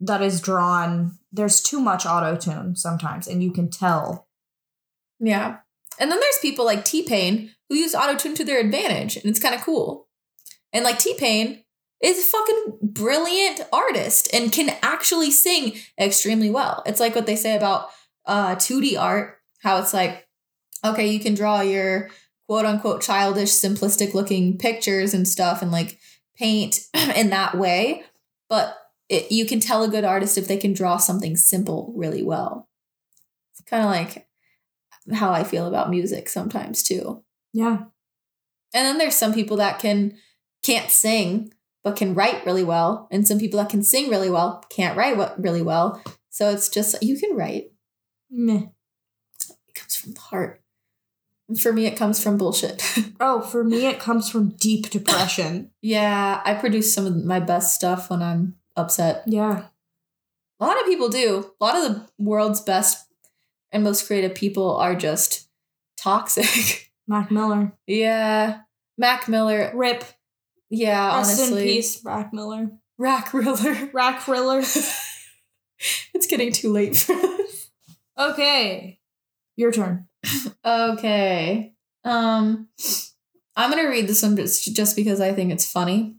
[0.00, 1.18] that is drawn.
[1.30, 4.28] There's too much auto tune sometimes, and you can tell.
[5.22, 5.58] Yeah.
[5.98, 9.40] And then there's people like T Pain who use autotune to their advantage, and it's
[9.40, 10.08] kind of cool.
[10.72, 11.64] And like T Pain
[12.02, 16.82] is a fucking brilliant artist and can actually sing extremely well.
[16.84, 17.88] It's like what they say about
[18.26, 20.26] uh 2D art, how it's like,
[20.84, 22.10] okay, you can draw your
[22.48, 25.98] quote unquote childish, simplistic looking pictures and stuff and like
[26.36, 26.80] paint
[27.16, 28.02] in that way,
[28.48, 28.76] but
[29.08, 32.68] it, you can tell a good artist if they can draw something simple really well.
[33.52, 34.26] It's kind of like
[35.14, 37.22] how I feel about music sometimes too.
[37.52, 37.84] Yeah.
[38.74, 40.16] And then there's some people that can
[40.62, 41.52] can't sing
[41.84, 45.16] but can write really well, and some people that can sing really well can't write
[45.16, 46.00] what really well.
[46.30, 47.72] So it's just you can write.
[48.30, 48.66] Meh.
[49.68, 50.62] It comes from the heart.
[51.48, 52.82] And for me, it comes from bullshit.
[53.20, 55.70] Oh, for me, it comes from deep depression.
[55.80, 59.22] yeah, I produce some of my best stuff when I'm upset.
[59.26, 59.66] yeah.
[60.58, 61.50] A lot of people do.
[61.60, 63.06] A lot of the world's best
[63.72, 65.48] and most creative people are just
[65.96, 66.90] toxic.
[67.08, 67.72] Mac Miller.
[67.86, 68.60] yeah.
[68.98, 69.72] Mac Miller.
[69.74, 70.04] Rip.
[70.70, 71.62] Yeah, Rest honestly.
[71.62, 72.70] in peace, Mac Miller.
[72.98, 73.90] Rack Riller.
[73.92, 74.58] Rack Riller.
[76.14, 77.70] it's getting too late for this.
[78.18, 78.98] okay.
[79.56, 80.06] Your turn.
[80.64, 81.74] Okay.
[82.04, 82.68] Um
[83.56, 86.16] I'm gonna read this one just, just because I think it's funny.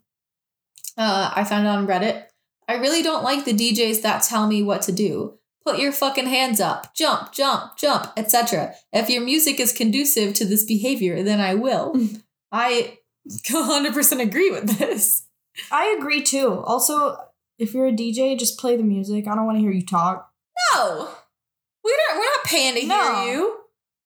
[0.98, 2.26] Uh I found it on Reddit.
[2.68, 5.40] I really don't like the DJs that tell me what to do.
[5.66, 8.74] Put your fucking hands up, jump, jump, jump, etc.
[8.92, 11.94] If your music is conducive to this behavior, then I will.
[11.94, 12.16] Hmm.
[12.52, 12.98] I
[13.30, 15.26] 100% agree with this.
[15.72, 16.62] I agree too.
[16.66, 17.18] Also,
[17.58, 19.28] if you're a DJ, just play the music.
[19.28, 20.30] I don't want to hear you talk.
[20.74, 21.10] No.
[21.84, 23.16] We're not we're not paying to No.
[23.24, 23.58] hear you.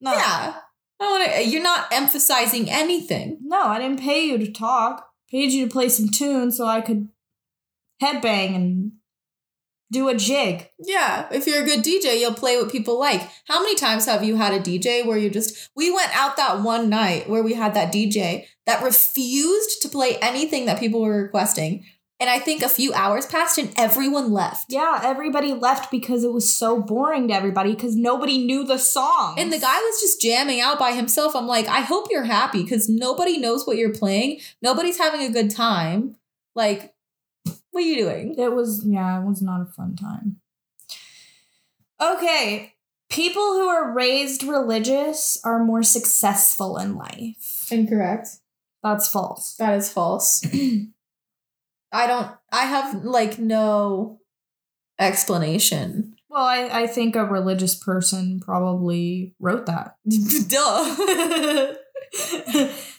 [0.01, 0.11] No.
[0.13, 0.55] Yeah.
[0.99, 3.39] I don't want to you're not emphasizing anything.
[3.41, 5.09] No, I didn't pay you to talk.
[5.29, 7.09] Paid you to play some tunes so I could
[8.01, 8.91] headbang and
[9.91, 10.69] do a jig.
[10.79, 13.29] Yeah, if you're a good DJ, you'll play what people like.
[13.47, 16.61] How many times have you had a DJ where you just we went out that
[16.61, 21.23] one night where we had that DJ that refused to play anything that people were
[21.23, 21.85] requesting.
[22.19, 24.65] And I think a few hours passed and everyone left.
[24.69, 29.35] Yeah, everybody left because it was so boring to everybody because nobody knew the song.
[29.37, 31.35] And the guy was just jamming out by himself.
[31.35, 34.39] I'm like, I hope you're happy because nobody knows what you're playing.
[34.63, 36.15] Nobody's having a good time.
[36.55, 36.95] Like,
[37.77, 38.33] what are you doing?
[38.39, 40.37] It was, yeah, it was not a fun time.
[42.01, 42.73] Okay.
[43.07, 47.67] People who are raised religious are more successful in life.
[47.69, 48.29] Incorrect.
[48.81, 49.53] That's false.
[49.57, 50.43] That is false.
[51.91, 54.21] I don't, I have like no
[54.97, 56.15] explanation.
[56.29, 59.97] Well, I, I think a religious person probably wrote that.
[60.47, 61.75] Duh.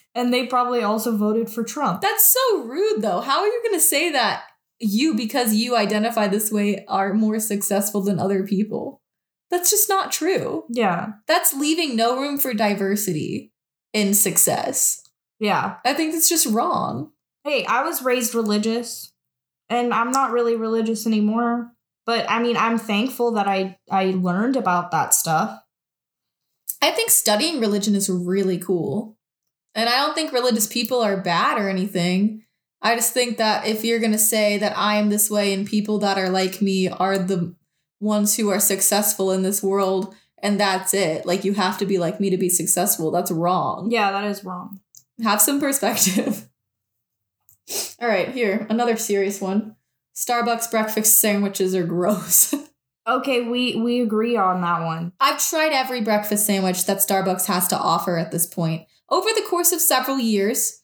[0.15, 2.01] and they probably also voted for Trump.
[2.01, 3.21] That's so rude though.
[3.21, 4.45] How are you going to say that
[4.81, 9.03] you, because you identify this way, are more successful than other people?
[9.51, 10.65] That's just not true.
[10.69, 11.13] Yeah.
[11.27, 13.53] That's leaving no room for diversity
[13.93, 15.03] in success.
[15.41, 15.77] Yeah.
[15.85, 17.13] I think that's just wrong.
[17.45, 19.13] Hey, I was raised religious
[19.69, 21.73] and I'm not really religious anymore.
[22.05, 25.61] But I mean, I'm thankful that I I learned about that stuff.
[26.81, 29.19] I think studying religion is really cool.
[29.75, 32.45] And I don't think religious people are bad or anything.
[32.81, 35.67] I just think that if you're going to say that I am this way and
[35.67, 37.55] people that are like me are the
[38.01, 41.99] ones who are successful in this world and that's it, like you have to be
[41.99, 43.91] like me to be successful, that's wrong.
[43.91, 44.81] Yeah, that is wrong.
[45.23, 46.49] Have some perspective.
[48.01, 49.75] All right, here, another serious one.
[50.15, 52.55] Starbucks breakfast sandwiches are gross.
[53.09, 55.15] Okay, we we agree on that one.
[55.19, 58.87] I've tried every breakfast sandwich that Starbucks has to offer at this point.
[59.09, 60.78] Over the course of several years,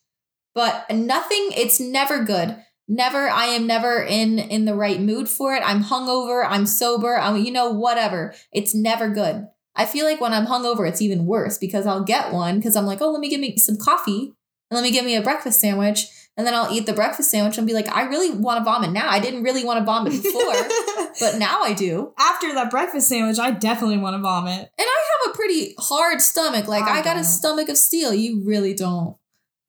[0.55, 1.51] but nothing.
[1.57, 2.57] It's never good.
[2.87, 3.29] Never.
[3.29, 5.63] I am never in in the right mood for it.
[5.65, 6.47] I'm hungover.
[6.47, 7.19] I'm sober.
[7.19, 8.35] I'm you know whatever.
[8.53, 9.47] It's never good.
[9.77, 12.87] I feel like when I'm hungover, it's even worse because I'll get one because I'm
[12.87, 14.33] like, oh, let me give me some coffee
[14.71, 16.07] and let me give me a breakfast sandwich.
[16.37, 18.91] And then I'll eat the breakfast sandwich and be like, I really want to vomit
[18.91, 19.09] now.
[19.09, 20.43] I didn't really want to vomit before,
[21.21, 22.13] but now I do.
[22.19, 24.59] After that breakfast sandwich, I definitely want to vomit.
[24.59, 26.67] And I have a pretty hard stomach.
[26.67, 28.13] Like, I, I got a stomach of steel.
[28.13, 29.17] You really don't.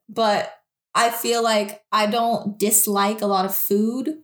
[0.09, 0.51] But
[0.95, 4.15] I feel like I don't dislike a lot of food.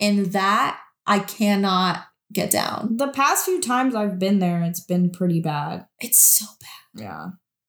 [0.00, 2.96] And that I cannot get down.
[2.96, 5.86] The past few times I've been there, it's been pretty bad.
[6.00, 7.02] It's so bad.
[7.02, 7.26] Yeah.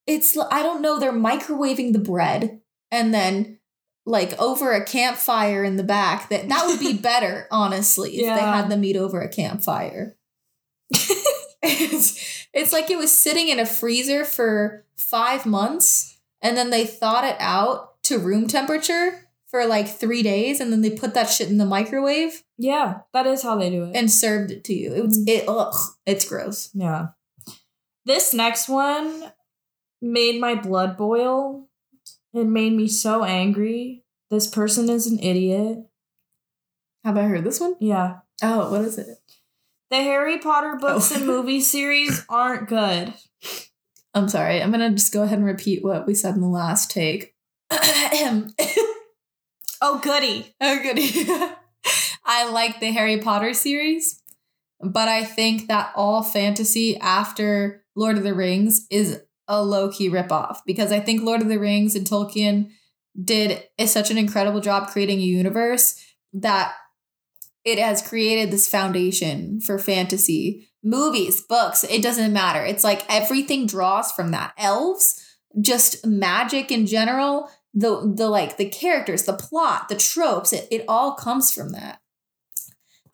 [0.07, 3.59] it's I don't know, they're microwaving the bread and then
[4.05, 6.29] like over a campfire in the back.
[6.29, 10.17] That that would be better, honestly, if they had the meat over a campfire.
[11.61, 16.85] it's, it's like it was sitting in a freezer for five months and then they
[16.85, 21.29] thawed it out to room temperature for like three days and then they put that
[21.29, 23.95] shit in the microwave Yeah, that is how they do it.
[23.95, 24.93] and served it to you.
[24.93, 25.27] It was mm.
[25.27, 25.73] it ugh,
[26.05, 26.69] it's gross.
[26.73, 27.07] yeah.
[28.05, 29.31] This next one
[30.01, 31.67] made my blood boil.
[32.33, 34.03] It made me so angry.
[34.31, 35.79] This person is an idiot.
[37.03, 37.75] Have I heard this one?
[37.79, 38.19] Yeah.
[38.41, 39.07] Oh, what is it?
[39.91, 41.15] The Harry Potter books Oh.
[41.17, 43.13] and movie series aren't good.
[44.13, 44.61] I'm sorry.
[44.63, 47.35] I'm gonna just go ahead and repeat what we said in the last take.
[49.81, 50.53] oh, goody.
[50.59, 51.09] Oh, goody.
[52.25, 54.21] I like the Harry Potter series,
[54.79, 60.09] but I think that all fantasy after Lord of the Rings is a low key
[60.09, 62.71] ripoff because I think Lord of the Rings and Tolkien
[63.21, 66.01] did such an incredible job creating a universe
[66.33, 66.73] that
[67.65, 72.63] it has created this foundation for fantasy movies, books, it doesn't matter.
[72.65, 74.53] It's like everything draws from that.
[74.57, 75.21] Elves,
[75.59, 80.85] just magic in general, the the like the characters, the plot, the tropes, it, it
[80.87, 81.99] all comes from that.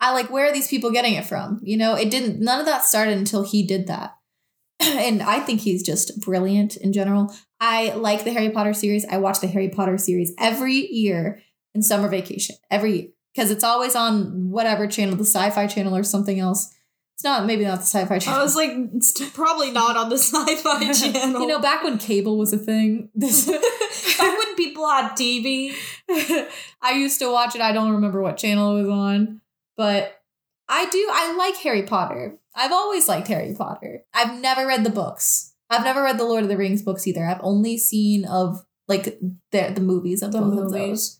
[0.00, 1.60] I like where are these people getting it from?
[1.62, 4.16] You know, it didn't none of that started until he did that.
[4.80, 7.34] and I think he's just brilliant in general.
[7.60, 9.04] I like the Harry Potter series.
[9.06, 11.42] I watch the Harry Potter series every year
[11.74, 13.08] in summer vacation, every year.
[13.34, 16.74] Because it's always on whatever channel, the sci fi channel or something else.
[17.18, 18.38] It's not, maybe not the sci fi channel.
[18.38, 21.40] I was like, it's probably not on the sci fi channel.
[21.40, 23.46] you know, back when cable was a thing, this
[24.18, 25.74] back when people had TV.
[26.80, 27.60] I used to watch it.
[27.60, 29.40] I don't remember what channel it was on,
[29.76, 30.22] but
[30.68, 31.08] I do.
[31.12, 32.38] I like Harry Potter.
[32.54, 34.04] I've always liked Harry Potter.
[34.14, 35.54] I've never read the books.
[35.68, 37.26] I've never read the Lord of the Rings books either.
[37.26, 39.18] I've only seen of like
[39.50, 41.18] the the movies of The both of those.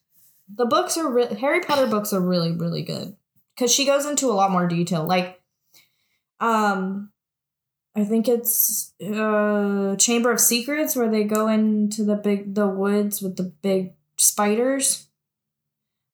[0.55, 3.17] The books are re- Harry Potter books are really really good
[3.57, 5.05] because she goes into a lot more detail.
[5.05, 5.38] Like,
[6.41, 7.11] um,
[7.97, 13.21] I think it's uh Chamber of Secrets where they go into the big the woods
[13.21, 15.09] with the big spiders.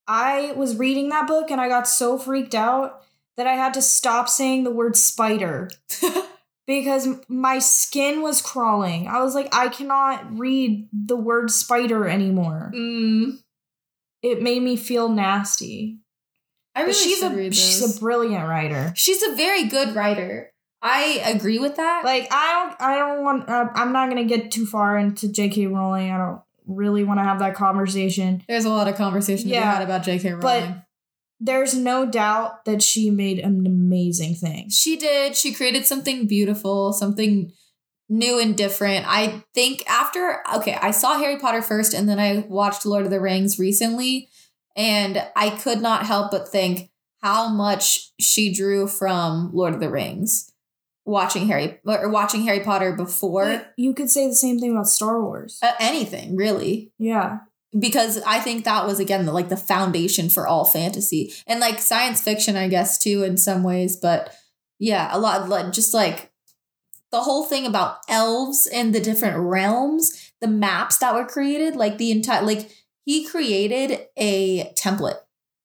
[0.06, 3.02] I was reading that book and I got so freaked out
[3.36, 5.70] that I had to stop saying the word spider
[6.66, 9.08] because my skin was crawling.
[9.08, 12.70] I was like, I cannot read the word spider anymore.
[12.74, 13.38] Mm,
[14.22, 15.98] It made me feel nasty.
[16.74, 18.92] I But really she's a she's a brilliant writer.
[18.96, 20.50] she's a very good writer.
[20.82, 22.02] I agree with that.
[22.04, 25.66] Like I don't I don't want uh, I'm not gonna get too far into J.K.
[25.68, 26.10] Rowling.
[26.10, 28.42] I don't really want to have that conversation.
[28.48, 30.32] There's a lot of conversation to be Yeah, had about J.K.
[30.32, 30.40] Rowling.
[30.42, 30.84] but-
[31.40, 34.70] There's no doubt that she made an amazing thing.
[34.70, 35.36] She did.
[35.36, 37.52] She created something beautiful, something
[38.08, 39.04] new and different.
[39.08, 43.10] I think after, okay, I saw Harry Potter first and then I watched Lord of
[43.10, 44.28] the Rings recently.
[44.76, 46.90] And I could not help but think
[47.22, 50.52] how much she drew from Lord of the Rings
[51.04, 54.88] watching Harry or watching Harry Potter before But you could say the same thing about
[54.88, 55.58] Star Wars.
[55.62, 57.40] uh, anything really yeah.
[57.78, 61.78] because I think that was again the, like the foundation for all fantasy and like
[61.80, 63.96] science fiction, I guess too in some ways.
[63.96, 64.34] But
[64.78, 66.30] yeah, a lot like just like
[67.12, 71.98] the whole thing about elves and the different realms, the maps that were created, like
[71.98, 72.70] the entire like
[73.04, 75.18] he created a template,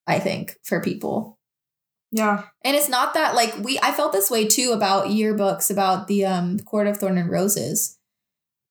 [0.06, 1.38] I think, for people.
[2.12, 2.44] Yeah.
[2.64, 6.26] And it's not that like we I felt this way too about yearbooks about the
[6.26, 7.96] um Court of Thorn and Roses.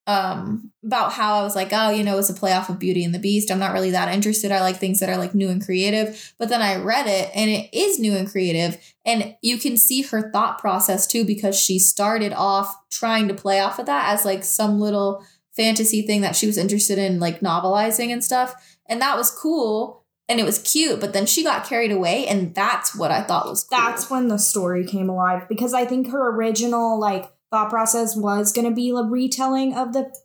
[0.08, 3.16] Um about how I was like, oh, you know, it's a playoff of Beauty and
[3.16, 3.50] the Beast.
[3.50, 4.52] I'm not really that interested.
[4.52, 6.34] I like things that are like new and creative.
[6.38, 8.78] But then I read it and it is new and creative.
[9.06, 13.62] And you can see her thought process too, because she started off trying to play
[13.62, 15.26] off of that as like some little
[15.56, 18.54] fantasy thing that she was interested in like novelizing and stuff.
[18.88, 22.54] And that was cool and it was cute, but then she got carried away, and
[22.54, 23.80] that's what I thought was cool.
[23.80, 28.54] That's when the story came alive because I think her original like thought process was
[28.54, 30.16] going to be a retelling of the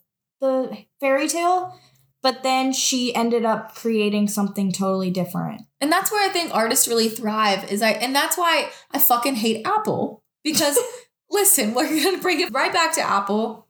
[0.43, 1.75] the fairy tale,
[2.23, 5.63] but then she ended up creating something totally different.
[5.81, 9.37] And that's where I think artists really thrive is I and that's why I fucking
[9.37, 10.23] hate Apple.
[10.43, 10.79] Because
[11.31, 13.63] listen, we're gonna bring it right back to Apple.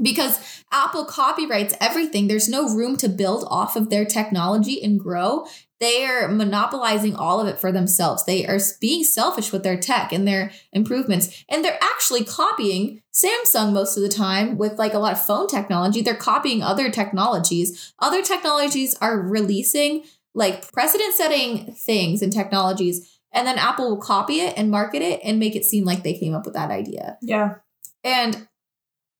[0.00, 2.28] Because Apple copyrights everything.
[2.28, 5.46] There's no room to build off of their technology and grow.
[5.78, 8.24] They are monopolizing all of it for themselves.
[8.24, 11.44] They are being selfish with their tech and their improvements.
[11.48, 15.46] And they're actually copying Samsung most of the time with like a lot of phone
[15.46, 16.00] technology.
[16.00, 17.94] They're copying other technologies.
[17.98, 20.04] Other technologies are releasing
[20.34, 23.18] like precedent setting things and technologies.
[23.32, 26.14] And then Apple will copy it and market it and make it seem like they
[26.14, 27.18] came up with that idea.
[27.20, 27.56] Yeah.
[28.02, 28.48] And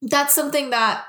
[0.01, 1.05] that's something that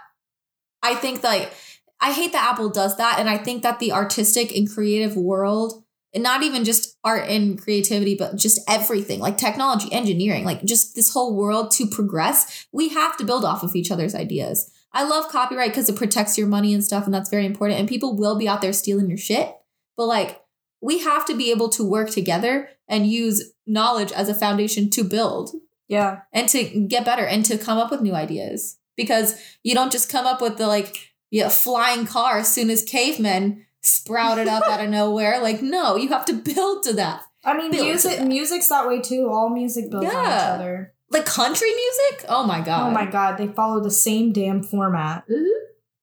[0.82, 1.52] I think like
[2.00, 3.18] I hate that Apple does that.
[3.18, 5.82] And I think that the artistic and creative world,
[6.14, 10.94] and not even just art and creativity, but just everything like technology, engineering, like just
[10.94, 14.70] this whole world to progress, we have to build off of each other's ideas.
[14.92, 17.78] I love copyright because it protects your money and stuff, and that's very important.
[17.78, 19.54] And people will be out there stealing your shit.
[19.96, 20.40] But like,
[20.80, 25.04] we have to be able to work together and use knowledge as a foundation to
[25.04, 25.50] build
[25.88, 26.20] Yeah.
[26.32, 30.10] and to get better and to come up with new ideas because you don't just
[30.12, 30.94] come up with the like
[31.30, 36.08] yeah flying car as soon as cavemen sprouted up out of nowhere like no you
[36.08, 38.26] have to build to that I mean, Built to music that.
[38.26, 39.30] music's that way too.
[39.32, 40.92] All music builds on each other.
[41.10, 45.24] like country music oh my god Oh my god, they follow the same damn format.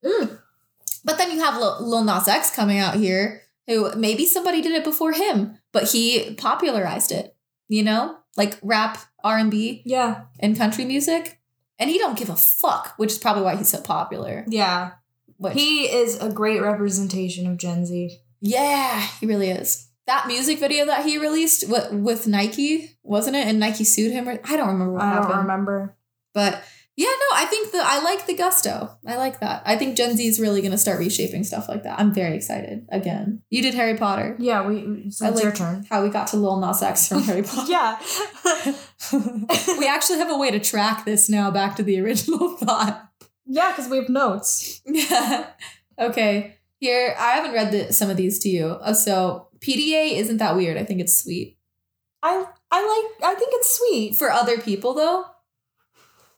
[0.03, 0.39] Mm.
[1.03, 4.71] but then you have Lil, Lil Nas X coming out here who maybe somebody did
[4.73, 7.36] it before him but he popularized it
[7.67, 10.25] you know like rap R&B Yeah.
[10.39, 11.35] and country music
[11.80, 14.92] and he don't give a fuck which is probably why he's so popular Yeah.
[15.38, 18.18] which, He is a great representation of Gen Z.
[18.42, 19.88] Yeah, he really is.
[20.08, 23.48] That music video that he released with, with Nike, wasn't it?
[23.48, 24.30] And Nike sued him.
[24.30, 25.30] Or, I don't remember what I happened.
[25.30, 25.98] don't remember.
[26.34, 26.64] But
[26.97, 28.97] yeah, no, I think the I like the gusto.
[29.05, 29.63] I like that.
[29.65, 31.99] I think Gen Z is really going to start reshaping stuff like that.
[31.99, 32.86] I'm very excited.
[32.89, 34.36] Again, you did Harry Potter.
[34.39, 35.86] Yeah, we it's I your turn.
[35.89, 37.69] How we got to Lil Nas X from Harry Potter.
[37.71, 37.99] Yeah.
[39.77, 43.10] we actually have a way to track this now back to the original thought.
[43.45, 44.81] yeah, because we have notes.
[44.86, 45.47] Yeah.
[45.99, 46.58] okay.
[46.79, 48.67] Here, I haven't read the, some of these to you.
[48.67, 50.77] Uh, So PDA isn't that weird.
[50.77, 51.58] I think it's sweet.
[52.23, 54.17] I I like I think it's sweet.
[54.17, 55.25] For other people, though,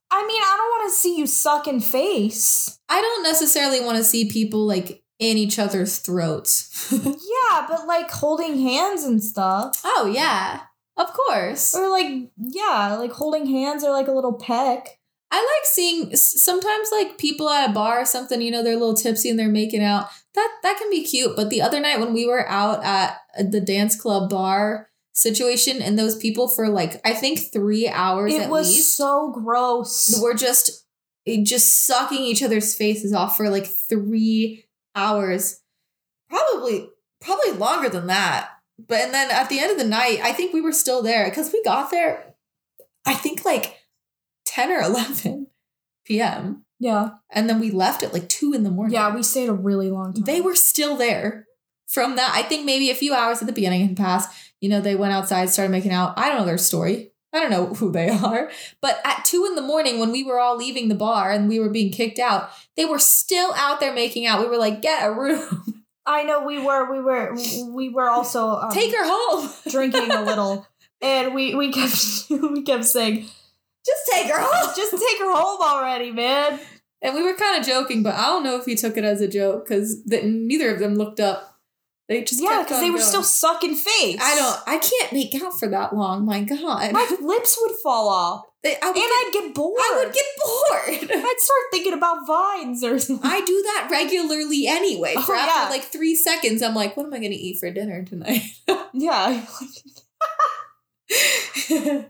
[0.10, 2.80] I mean, I don't want to see you sucking face.
[2.90, 6.74] I don't necessarily want to see people like in each other's throats.
[7.50, 9.82] Yeah, but like holding hands and stuff.
[9.84, 10.62] oh, yeah.
[10.98, 11.76] Of course.
[11.76, 15.00] Or like yeah, like holding hands or like a little peck.
[15.30, 18.80] I like seeing sometimes like people at a bar or something, you know, they're a
[18.80, 20.08] little tipsy and they're making out.
[20.34, 21.36] That that can be cute.
[21.36, 25.82] But the other night when we were out at uh, the dance club bar situation
[25.82, 30.20] and those people for like I think 3 hours It was least so gross.
[30.22, 30.86] were just
[31.26, 34.64] eh, just sucking each other's faces off for like 3
[34.96, 35.62] hours.
[36.30, 38.50] Probably probably longer than that.
[38.78, 41.30] But and then at the end of the night, I think we were still there
[41.32, 42.36] cuz we got there
[43.06, 43.76] I think like
[44.46, 45.48] 10 or 11
[46.06, 46.64] p.m.
[46.80, 47.10] Yeah.
[47.32, 48.94] And then we left at like 2 in the morning.
[48.94, 50.26] Yeah, we stayed a really long time.
[50.26, 51.46] They were still there.
[51.88, 54.30] From that, I think maybe a few hours at the beginning had passed.
[54.62, 56.18] You know, they went outside, started making out.
[56.18, 57.12] I don't know their story.
[57.34, 58.50] I don't know who they are.
[58.82, 61.60] But at two in the morning, when we were all leaving the bar and we
[61.60, 64.40] were being kicked out, they were still out there making out.
[64.40, 65.84] We were like, get a room.
[66.06, 67.36] I know we were we were
[67.70, 69.50] we were also um, Take her home.
[69.70, 70.66] drinking a little.
[71.02, 71.96] And we we kept
[72.30, 73.26] we kept saying,
[73.86, 74.74] Just take her home.
[74.76, 76.60] just take her home already, man.
[77.02, 79.22] And we were kind of joking, but I don't know if he took it as
[79.22, 81.57] a joke because neither of them looked up.
[82.10, 83.08] They just Yeah, because they were going.
[83.10, 84.18] still sucking face.
[84.22, 84.60] I don't.
[84.66, 86.26] I can't make out for that long.
[86.26, 86.94] My God.
[86.94, 89.74] My lips would fall off, They- I would and get, I'd get bored.
[89.84, 91.12] I would get bored.
[91.26, 93.30] I'd start thinking about vines or something.
[93.30, 95.16] I do that regularly anyway.
[95.18, 95.70] Oh, for Oh, after yeah.
[95.70, 98.42] like three seconds, I'm like, what am I going to eat for dinner tonight?
[98.94, 99.46] Yeah,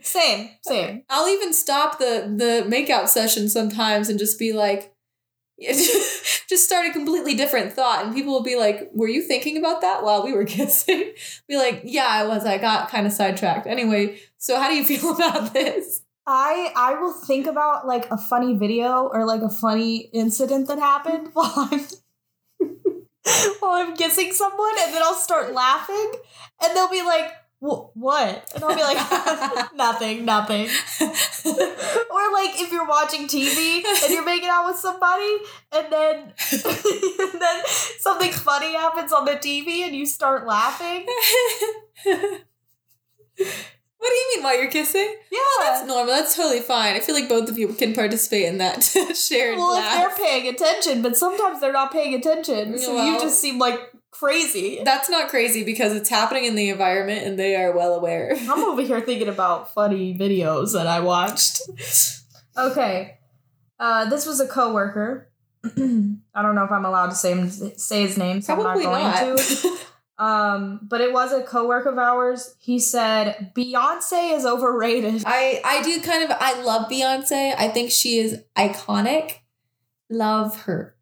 [0.02, 1.04] same, same.
[1.10, 4.94] I'll even stop the the makeout session sometimes and just be like,
[5.62, 9.82] just start a completely different thought, and people will be like, "Were you thinking about
[9.82, 11.14] that while we were kissing?"
[11.48, 12.46] Be like, "Yeah, I was.
[12.46, 16.04] I got kind of sidetracked." Anyway, so how do you feel about this?
[16.28, 20.78] I I will think about like a funny video or like a funny incident that
[20.78, 21.82] happened while I'm
[23.60, 26.12] while I'm kissing someone, and then I'll start laughing,
[26.62, 30.66] and they'll be like, "Wh- "What?" And I'll be like, "Nothing, nothing."
[31.02, 35.38] or like if you're watching TV and you're making out with somebody,
[35.72, 37.64] and then and then
[38.00, 41.06] something funny happens on the TV, and you start laughing.
[44.00, 45.16] What do you mean while you're kissing?
[45.32, 45.40] Yeah.
[45.60, 46.14] That's normal.
[46.14, 46.96] That's totally fine.
[46.96, 48.84] I feel like both of you can participate in that
[49.16, 50.12] shared well, laugh.
[50.12, 53.80] if they're paying attention, but sometimes they're not paying attention, so you just seem like
[54.12, 54.82] crazy.
[54.84, 58.36] That's not crazy because it's happening in the environment and they are well aware.
[58.40, 61.62] I'm over here thinking about funny videos that I watched.
[62.58, 63.18] Okay.
[63.80, 65.30] Uh, this was a coworker.
[65.64, 65.70] I
[66.42, 69.20] don't know if I'm allowed to say him, say his name, so Probably I'm not
[69.20, 69.40] going not.
[69.40, 69.78] to.
[70.20, 72.56] Um, but it was a coworker of ours.
[72.58, 75.22] He said Beyonce is overrated.
[75.28, 77.54] I I do kind of I love Beyonce.
[77.56, 79.36] I think she is iconic.
[80.10, 80.96] Love her.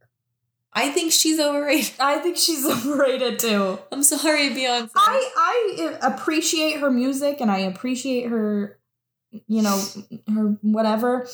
[0.76, 1.93] I think she's overrated.
[1.99, 3.80] I think she's overrated too.
[3.91, 4.91] I'm sorry, Beyonce.
[4.95, 8.78] I I appreciate her music and I appreciate her,
[9.32, 9.82] you know,
[10.28, 11.28] her whatever.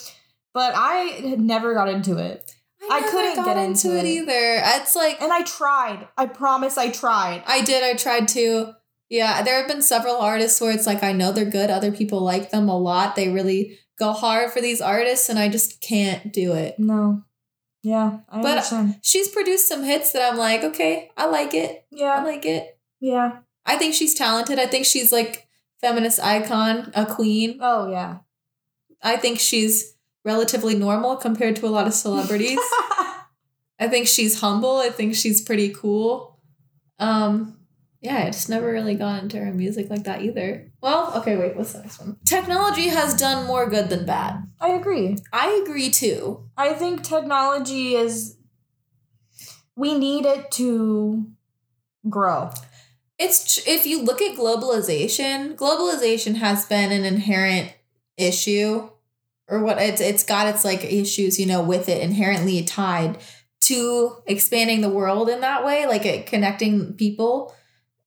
[0.54, 0.96] But I
[1.30, 2.54] had never got into it,
[2.90, 4.06] I never couldn't get into it.
[4.06, 4.62] either.
[4.64, 6.08] It's like and I tried.
[6.18, 7.44] I promise, I tried.
[7.48, 7.84] I did.
[7.84, 8.74] I tried to.
[9.10, 11.70] Yeah, there have been several artists where it's like I know they're good.
[11.70, 13.16] Other people like them a lot.
[13.16, 16.80] They really go hard for these artists, and I just can't do it.
[16.80, 17.24] No.
[17.84, 19.00] Yeah, I But- understand.
[19.02, 21.86] She's produced some hits that I'm like, okay, I like it.
[21.92, 22.78] Yeah, I like it.
[23.00, 23.40] yeah.
[23.66, 24.58] I think she's talented.
[24.60, 25.48] I think she's like
[25.82, 27.60] feminist icon, a queen.
[27.62, 28.18] Oh yeah.
[29.04, 32.60] I think she's relatively normal compared to a lot of celebrities.
[33.80, 34.78] I think she's humble.
[34.78, 36.40] I think she's pretty cool.
[37.00, 37.60] Um,
[38.02, 40.71] yeah, I just never really got into her music like that either.
[40.82, 42.18] Well, okay, wait, what's the next one?
[42.26, 44.44] Technology has done more good than bad.
[44.60, 45.18] I agree.
[45.32, 46.50] I agree too.
[46.58, 48.38] I think technology is.
[49.76, 51.28] We need it to
[52.10, 52.50] grow.
[53.20, 57.74] It's if you look at globalization, globalization has been an inherent
[58.18, 58.90] issue
[59.48, 63.20] or what it's it's got its like issues, you know, with it inherently tied
[63.62, 67.54] to expanding the world in that way, like it connecting people.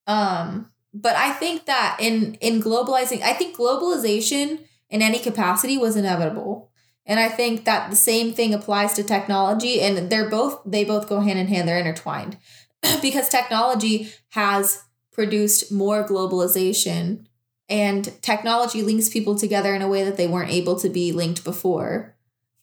[0.08, 5.96] Um but I think that in in globalizing, I think globalization in any capacity was
[5.96, 6.70] inevitable.
[7.06, 11.08] And I think that the same thing applies to technology and they're both they both
[11.08, 12.38] go hand in hand, they're intertwined.
[13.02, 17.26] because technology has produced more globalization
[17.68, 21.44] and technology links people together in a way that they weren't able to be linked
[21.44, 22.14] before.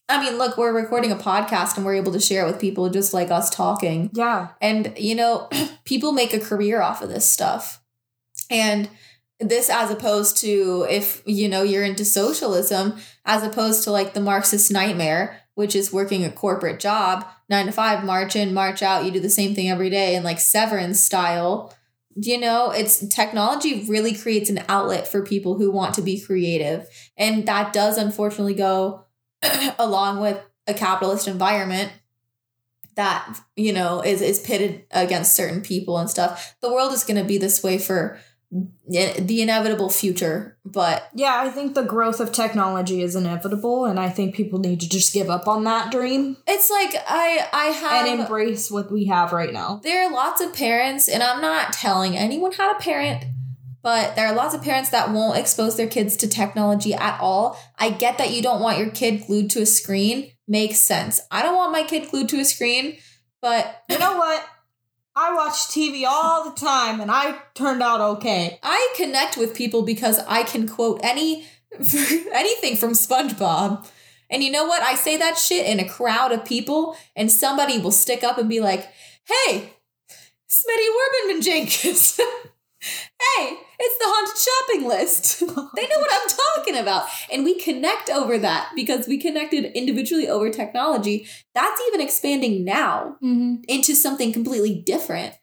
[0.08, 2.88] I mean, look, we're recording a podcast and we're able to share it with people
[2.90, 4.10] just like us talking.
[4.12, 4.48] Yeah.
[4.60, 5.48] And, you know,
[5.84, 7.81] people make a career off of this stuff.
[8.50, 8.88] And
[9.40, 14.20] this, as opposed to if, you know, you're into socialism, as opposed to like the
[14.20, 19.04] Marxist nightmare, which is working a corporate job, nine to five, march in, march out,
[19.04, 21.74] you do the same thing every day, and like severance style.
[22.14, 26.86] You know, it's technology really creates an outlet for people who want to be creative.
[27.16, 29.06] And that does unfortunately go
[29.78, 31.92] along with a capitalist environment
[32.94, 37.16] that you know is is pitted against certain people and stuff the world is going
[37.16, 38.18] to be this way for
[38.88, 44.08] the inevitable future but Yeah, I think the growth of technology is inevitable, and I
[44.10, 48.06] think people need to just give up on that dream it's like i i have
[48.06, 49.80] and embrace what we have right now.
[49.82, 53.24] there are lots of parents and i'm not telling anyone how to parent
[53.82, 57.58] but there are lots of parents that won't expose their kids to technology at all
[57.78, 61.42] i get that you don't want your kid glued to a screen makes sense i
[61.42, 62.96] don't want my kid glued to a screen
[63.40, 64.46] but You know what?
[65.14, 68.58] I watch TV all the time, and I turned out okay.
[68.62, 71.46] I connect with people because I can quote any
[72.32, 73.86] anything from SpongeBob.
[74.30, 74.82] And you know what?
[74.82, 78.48] I say that shit in a crowd of people, and somebody will stick up and
[78.48, 78.88] be like,
[79.24, 79.74] "Hey,
[80.52, 82.20] Smitty Warbenman Jenkins.
[82.82, 85.40] hey, it's the haunted shopping list.
[85.76, 90.28] they know what I'm talking about." And we connect over that because we connected individually
[90.28, 91.26] over technology.
[91.54, 93.62] That's even expanding now Mm-hmm.
[93.68, 95.34] into something completely different.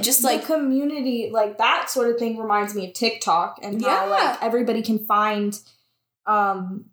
[0.00, 4.04] Just like like community like that sort of thing reminds me of tiktok and how
[4.06, 4.10] Yeah.
[4.10, 5.58] like everybody can find
[6.26, 6.84] um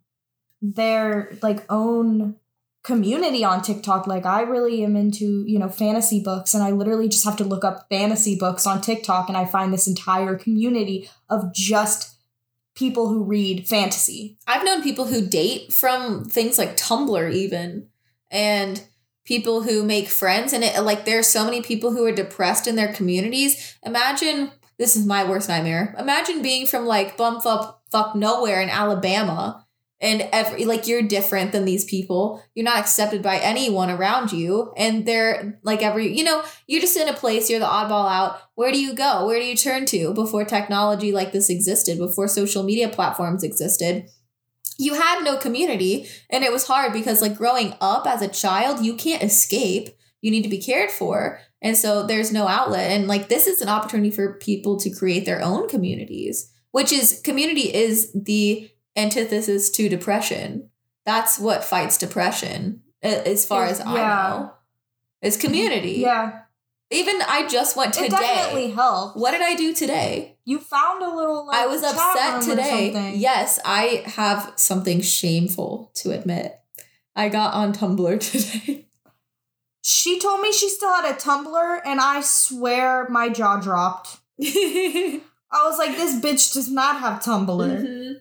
[0.64, 2.38] their like own
[2.86, 7.10] community on tiktok like i really am into you know fantasy books and i literally
[7.10, 11.10] just have to look up fantasy books on tiktok and i find this entire community
[11.30, 12.16] of just
[12.76, 17.88] people who read fantasy I've known people who date from things like Tumblr, even,
[18.32, 18.82] and
[19.26, 20.54] people who make friends.
[20.54, 23.76] And it like there are so many people who are depressed in their communities.
[23.84, 25.96] Imagine this is my worst nightmare.
[26.00, 29.65] Imagine being from like bumfuck fuck nowhere in Alabama.
[30.02, 32.44] And every like you're different than these people.
[32.54, 34.74] You're not accepted by anyone around you.
[34.76, 38.40] And they're like every you know, you're just in a place, you're the oddball out.
[38.56, 39.26] Where do you go?
[39.26, 44.10] Where do you turn to before technology like this existed, before social media platforms existed?
[44.78, 48.84] you had no community and it was hard because like growing up as a child
[48.84, 49.90] you can't escape
[50.22, 53.62] you need to be cared for and so there's no outlet and like this is
[53.62, 59.70] an opportunity for people to create their own communities which is community is the antithesis
[59.72, 60.70] to depression.
[61.06, 64.52] That's what fights depression, as far as I know.
[65.22, 65.94] Is community.
[65.94, 66.42] Yeah.
[66.92, 69.18] Even I just went It definitely helped.
[69.18, 70.38] What did I do today?
[70.46, 73.14] You found a little like I was upset today.
[73.16, 76.60] Yes, I have something shameful to admit.
[77.16, 78.86] I got on Tumblr today.
[79.82, 84.18] She told me she still had a Tumblr, and I swear my jaw dropped.
[84.42, 85.22] I
[85.64, 87.48] was like, this bitch does not have Tumblr.
[87.48, 88.16] Mhm.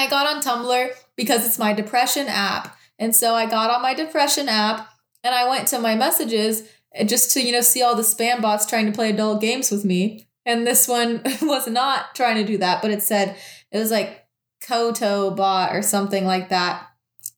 [0.00, 2.74] I got on Tumblr because it's my depression app.
[2.98, 4.88] And so I got on my depression app
[5.22, 6.62] and I went to my messages
[7.04, 9.84] just to, you know, see all the spam bots trying to play adult games with
[9.84, 10.26] me.
[10.46, 13.36] And this one was not trying to do that, but it said,
[13.70, 14.26] it was like
[14.66, 16.86] Koko bot or something like that.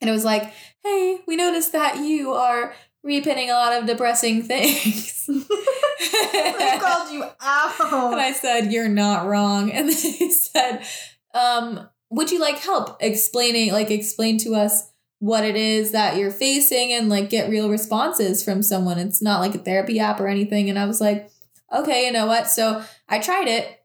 [0.01, 0.53] And it was like,
[0.85, 5.27] hey, we noticed that you are repinning a lot of depressing things.
[5.27, 7.93] they called you out.
[7.93, 8.21] And.
[8.21, 9.73] I said, You're not wrong.
[9.73, 10.85] And they said,
[11.35, 16.31] um, Would you like help explaining, like, explain to us what it is that you're
[16.31, 18.99] facing and like get real responses from someone?
[18.99, 20.69] It's not like a therapy app or anything.
[20.69, 21.31] And I was like,
[21.73, 22.49] Okay, you know what?
[22.49, 23.85] So I tried it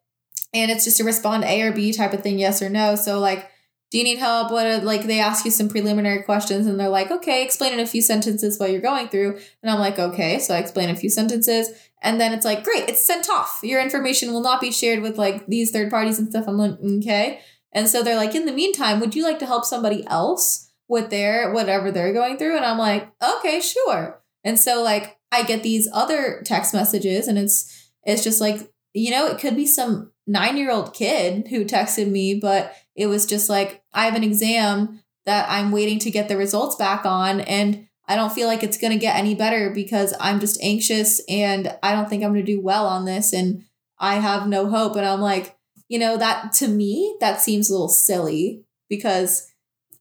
[0.53, 2.95] and it's just a respond A or B type of thing, yes or no.
[2.95, 3.49] So, like,
[3.89, 4.51] do you need help?
[4.51, 7.79] What are, like they ask you some preliminary questions and they're like, okay, explain in
[7.79, 9.39] a few sentences what you're going through.
[9.63, 10.39] And I'm like, okay.
[10.39, 11.69] So I explain a few sentences
[12.01, 13.61] and then it's like, great, it's sent off.
[13.63, 16.45] Your information will not be shared with like these third parties and stuff.
[16.47, 17.39] I'm like, okay.
[17.77, 21.11] And so they're like, in the meantime, would you like to help somebody else with
[21.11, 22.55] their whatever they're going through?
[22.55, 24.19] And I'm like, okay, sure.
[24.43, 29.11] And so like I get these other text messages and it's it's just like, you
[29.11, 33.27] know, it could be some nine year old kid who texted me, but it was
[33.27, 37.41] just like, I have an exam that I'm waiting to get the results back on.
[37.41, 41.21] And I don't feel like it's going to get any better because I'm just anxious
[41.29, 43.33] and I don't think I'm going to do well on this.
[43.33, 43.65] And
[43.99, 44.95] I have no hope.
[44.95, 45.56] And I'm like,
[45.87, 49.51] you know, that to me, that seems a little silly because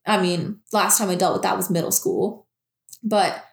[0.05, 2.47] I mean, last time I dealt with that was middle school,
[3.03, 3.43] but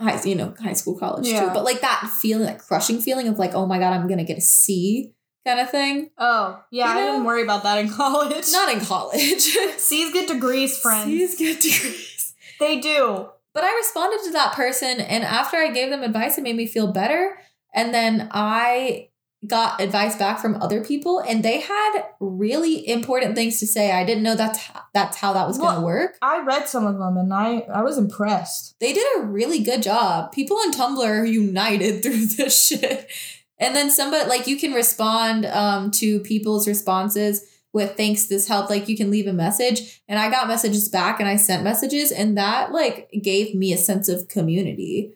[0.00, 1.50] high, you know, high school, college too.
[1.52, 4.24] But like that feeling, that crushing feeling of like, oh my God, I'm going to
[4.24, 5.12] get a C
[5.44, 6.10] kind of thing.
[6.16, 8.46] Oh, yeah, You I didn't worry about that in college.
[8.52, 9.42] Not in college.
[9.76, 11.06] C's get degrees, friends.
[11.06, 12.34] C's get degrees.
[12.60, 13.28] They do.
[13.52, 16.66] But I responded to that person, and after I gave them advice, it made me
[16.66, 17.38] feel better.
[17.72, 19.10] And then I
[19.46, 23.92] got advice back from other people, and they had really important things to say.
[23.92, 26.16] I didn't know that's how, that's how that was going to work.
[26.22, 28.78] I read some of them and I, I was impressed.
[28.80, 30.32] They did a really good job.
[30.32, 33.10] People on Tumblr united through this shit.
[33.58, 38.70] And then somebody like you can respond um, to people's responses with thanks this helped
[38.70, 42.10] like you can leave a message and i got messages back and i sent messages
[42.12, 45.12] and that like gave me a sense of community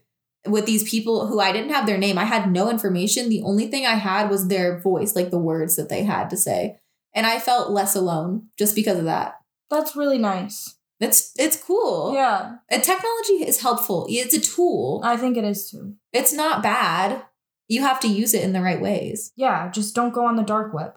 [0.46, 3.66] with these people who i didn't have their name i had no information the only
[3.66, 6.78] thing i had was their voice like the words that they had to say
[7.14, 9.34] and i felt less alone just because of that
[9.70, 10.76] That's really nice.
[11.00, 15.70] it's it's cool Yeah, And technology is helpful it's a tool I think it is
[15.70, 15.94] too.
[16.12, 17.22] it's not bad
[17.68, 20.42] you have to use it in the right ways Yeah, just don't go on the
[20.42, 20.92] dark web.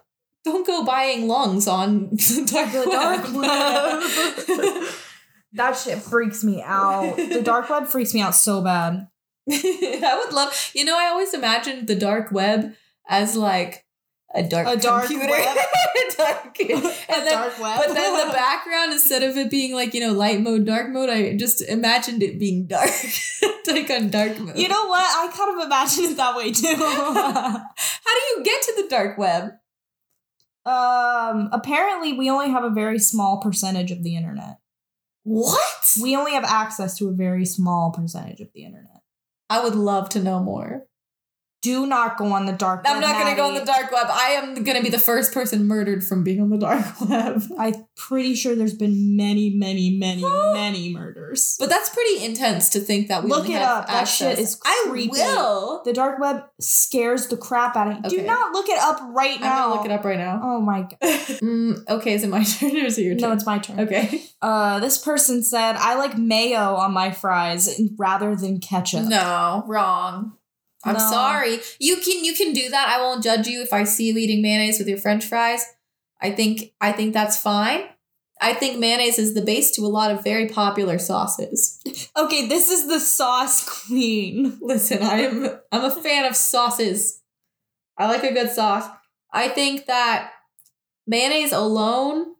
[0.45, 2.91] don't go buying lungs on the dark The web.
[2.91, 4.87] dark web.
[5.53, 7.17] that shit freaks me out.
[7.17, 9.07] The dark web freaks me out so bad.
[9.51, 12.73] I would love, you know, I always imagined the dark web
[13.07, 13.85] as like
[14.33, 15.29] a dark A dark computer.
[15.31, 15.57] web.
[16.17, 17.77] Dark- and A then, dark web.
[17.85, 21.09] But then the background, instead of it being like, you know, light mode, dark mode,
[21.09, 22.89] I just imagined it being dark.
[23.67, 24.57] like on dark mode.
[24.57, 25.01] You know what?
[25.03, 26.75] I kind of imagine it that way too.
[26.75, 27.53] How
[28.05, 29.51] do you get to the dark web?
[30.65, 34.59] um, apparently, we only have a very small percentage of the internet.
[35.23, 35.59] What?
[36.01, 39.00] We only have access to a very small percentage of the internet.
[39.51, 40.85] I would love to know more.
[41.61, 42.95] Do not go on the dark web.
[42.95, 44.07] I'm not going to go on the dark web.
[44.09, 47.43] I am going to be the first person murdered from being on the dark web.
[47.59, 51.57] I'm pretty sure there's been many, many, many, many murders.
[51.59, 53.85] But that's pretty intense to think that we Look it up.
[53.87, 54.55] That shit access.
[54.55, 55.83] is I will.
[55.85, 58.21] The dark web scares the crap out of you.
[58.21, 59.67] Do not look it up right I'm now.
[59.67, 60.39] gonna look it up right now.
[60.43, 60.97] Oh my god.
[61.01, 63.29] Mm, okay, is it my turn or is it your turn?
[63.29, 63.79] No, it's my turn.
[63.81, 64.23] okay.
[64.41, 69.05] Uh, this person said, I like mayo on my fries rather than ketchup.
[69.05, 70.33] No, wrong.
[70.83, 70.99] I'm No.
[70.99, 71.59] sorry.
[71.79, 72.87] You can you can do that.
[72.89, 75.63] I won't judge you if I see you eating mayonnaise with your French fries.
[76.21, 77.83] I think I think that's fine.
[78.43, 81.79] I think mayonnaise is the base to a lot of very popular sauces.
[82.17, 84.57] Okay, this is the sauce queen.
[84.61, 87.21] Listen, I am I'm a fan of sauces.
[87.97, 88.85] I like a good sauce.
[89.31, 90.31] I think that
[91.07, 92.35] mayonnaise alone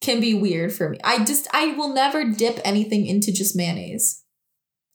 [0.00, 0.98] can be weird for me.
[1.04, 4.21] I just I will never dip anything into just mayonnaise.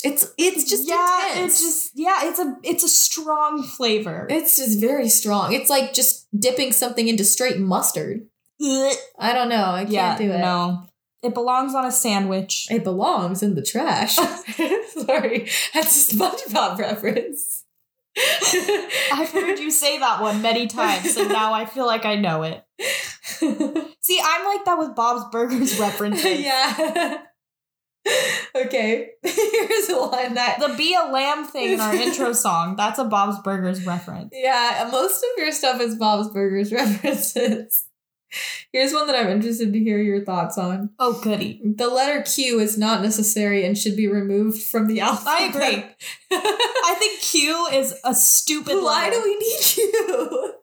[0.04, 1.54] It's it's just yeah, intense.
[1.54, 4.28] it's just yeah, it's a it's a strong flavor.
[4.30, 5.54] it's just very strong.
[5.54, 8.28] It's like just dipping something into straight mustard.
[8.62, 9.72] I don't know.
[9.72, 10.40] I can't yeah, do it.
[10.40, 10.84] no.
[11.24, 12.68] It belongs on a sandwich.
[12.70, 14.16] It belongs in the trash.
[14.88, 17.64] Sorry, that's a SpongeBob reference.
[19.12, 22.44] I've heard you say that one many times, and now I feel like I know
[22.44, 22.64] it.
[24.02, 26.40] See, I'm like that with Bob's Burgers references.
[26.40, 27.18] yeah.
[28.56, 29.10] okay.
[29.24, 30.58] Here's one that.
[30.60, 34.32] The Be a Lamb thing in our intro song, that's a Bob's Burgers reference.
[34.34, 37.86] Yeah, most of your stuff is Bob's Burgers references.
[38.74, 40.90] Here's one that I'm interested to hear your thoughts on.
[41.00, 41.62] Oh, goody.
[41.64, 45.34] The letter Q is not necessary and should be removed from the alphabet.
[45.34, 45.86] I agree.
[46.32, 49.16] I think Q is a stupid Why letter.
[49.16, 50.54] do we need Q?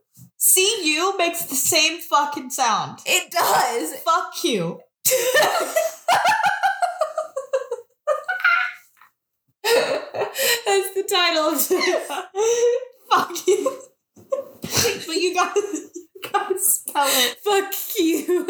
[0.55, 2.99] CU makes the same fucking sound.
[3.07, 3.95] It does.
[4.01, 4.80] Fuck Q.
[10.74, 11.68] That's the title of this.
[13.10, 13.80] Fuck you.
[14.26, 17.38] but you gotta, you gotta spell it.
[17.38, 18.44] Fuck you.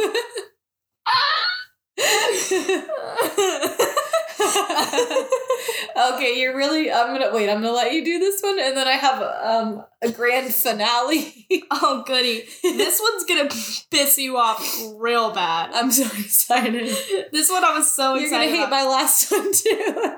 [6.14, 6.90] okay, you're really.
[6.90, 7.50] I'm gonna wait.
[7.50, 11.46] I'm gonna let you do this one, and then I have um a grand finale.
[11.70, 12.44] oh, goody.
[12.62, 13.50] This one's gonna
[13.90, 14.66] piss you off
[14.96, 15.72] real bad.
[15.74, 16.86] I'm so excited.
[17.32, 18.22] This one I was so excited.
[18.22, 18.70] You're gonna hate about.
[18.70, 20.16] my last one too.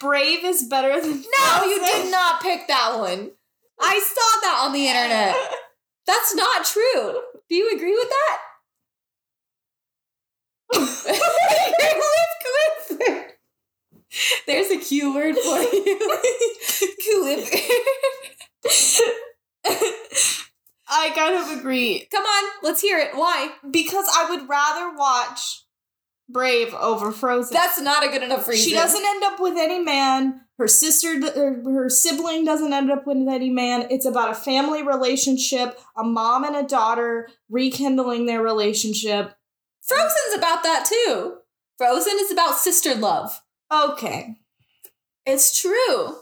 [0.00, 3.30] Brave is better than No, you did not pick that one.
[3.80, 5.36] I saw that on the internet.
[6.06, 7.20] That's not true.
[7.48, 8.38] Do you agree with that?
[14.46, 16.18] There's a Q word for you.
[20.90, 23.10] I kind of agree Come on, let's hear it.
[23.14, 23.50] Why?
[23.70, 25.64] because I would rather watch
[26.28, 27.54] Brave over Frozen.
[27.54, 28.68] That's not a good enough reason.
[28.68, 30.42] She doesn't end up with any man.
[30.58, 33.86] Her sister, er, her sibling doesn't end up with any man.
[33.90, 39.34] It's about a family relationship, a mom and a daughter rekindling their relationship.
[39.82, 41.38] Frozen's about that too.
[41.78, 43.40] Frozen is about sister love.
[43.72, 44.36] Okay.
[45.24, 46.16] It's true.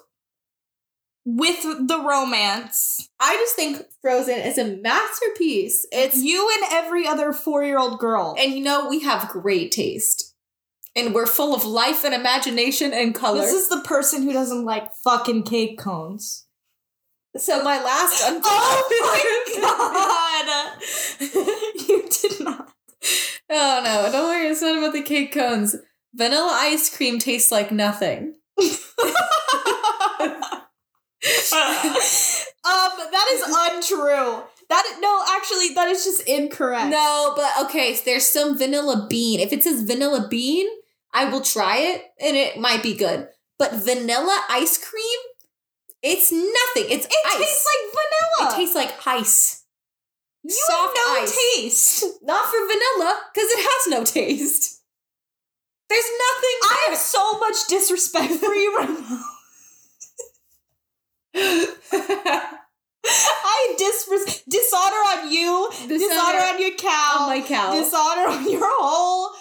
[1.28, 3.08] With the romance.
[3.18, 5.84] I just think Frozen is a masterpiece.
[5.90, 8.36] It's You and every other four year old girl.
[8.38, 10.34] And you know, we have great taste.
[10.94, 13.40] And we're full of life and imagination and color.
[13.40, 16.46] This is the person who doesn't like fucking cake cones.
[17.36, 20.78] so my last un- Oh my
[21.20, 21.26] god!
[21.88, 22.72] you did not.
[23.50, 25.74] Oh no, don't worry, it's not about the cake cones.
[26.14, 28.36] Vanilla ice cream tastes like nothing.
[32.64, 34.42] um, that is untrue.
[34.68, 36.90] That no, actually, that is just incorrect.
[36.90, 39.40] No, but okay, so there's some vanilla bean.
[39.40, 40.66] If it says vanilla bean,
[41.12, 43.28] I will try it and it might be good.
[43.58, 45.18] But vanilla ice cream,
[46.02, 46.90] it's nothing.
[46.90, 47.38] It's it ice.
[47.38, 48.52] tastes like vanilla.
[48.52, 49.64] It tastes like ice.
[50.44, 51.54] you soft have no ice.
[51.56, 52.04] taste.
[52.22, 54.82] Not for vanilla, because it has no taste.
[55.88, 56.58] There's nothing.
[56.62, 59.22] I have so much disrespect for you right now.
[63.08, 67.72] I disres- dishonor on you, dishonor, on your cow, on my cow.
[67.72, 69.34] dishonor on your whole.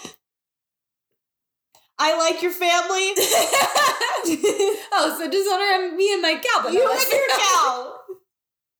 [1.97, 3.13] I like your family.
[4.91, 7.93] oh, so dishonor on me and my cow, but you and your cow.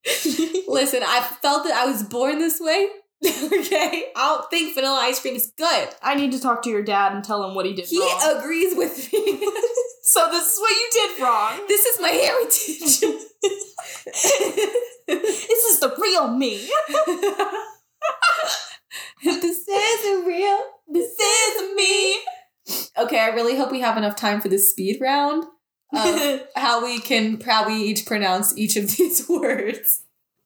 [0.68, 2.88] Listen, I felt that I was born this way.
[3.26, 5.90] okay, I don't think vanilla ice cream is good.
[6.02, 8.38] I need to talk to your dad and tell him what he did He wrong.
[8.38, 9.20] agrees with me.
[10.04, 11.60] so this is what you did wrong.
[11.68, 13.04] this is my heritage.
[15.08, 16.68] This is the real me.
[19.24, 20.60] this isn't real.
[20.88, 22.16] This is me.
[22.98, 25.46] Okay, I really hope we have enough time for this speed round.
[25.94, 30.02] Of how we can probably each pronounce each of these words.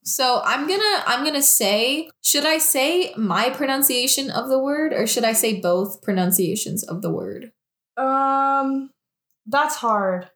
[0.10, 5.05] So I'm gonna I'm gonna say should I say my pronunciation of the word or
[5.05, 7.51] should I say both pronunciations of the word?
[7.97, 8.89] um,
[9.45, 10.30] that's hard.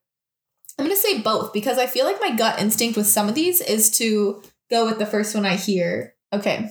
[0.78, 3.62] I'm gonna say both because I feel like my gut instinct with some of these
[3.62, 6.16] is to go with the first one I hear.
[6.32, 6.70] Okay.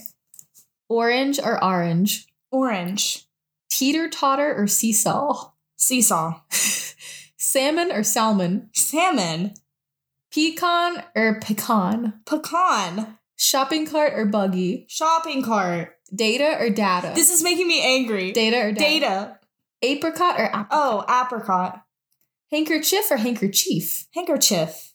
[0.88, 2.26] Orange or orange?
[2.50, 3.26] Orange,
[3.70, 5.52] Teeter totter or seesaw?
[5.76, 6.40] seesaw,
[7.38, 8.68] Salmon or salmon?
[8.74, 9.54] salmon,
[10.32, 12.14] Pecan or pecan?
[12.26, 14.86] pecan, Shopping cart or buggy?
[14.88, 15.94] shopping cart.
[16.14, 17.12] Data or data?
[17.14, 18.32] This is making me angry.
[18.32, 19.00] data or data?
[19.00, 19.38] Data.
[19.82, 20.68] Apricot or apricot?
[20.70, 21.82] Oh, apricot.
[22.50, 24.06] Handkerchief or handkerchief?
[24.14, 24.90] Handkerchief.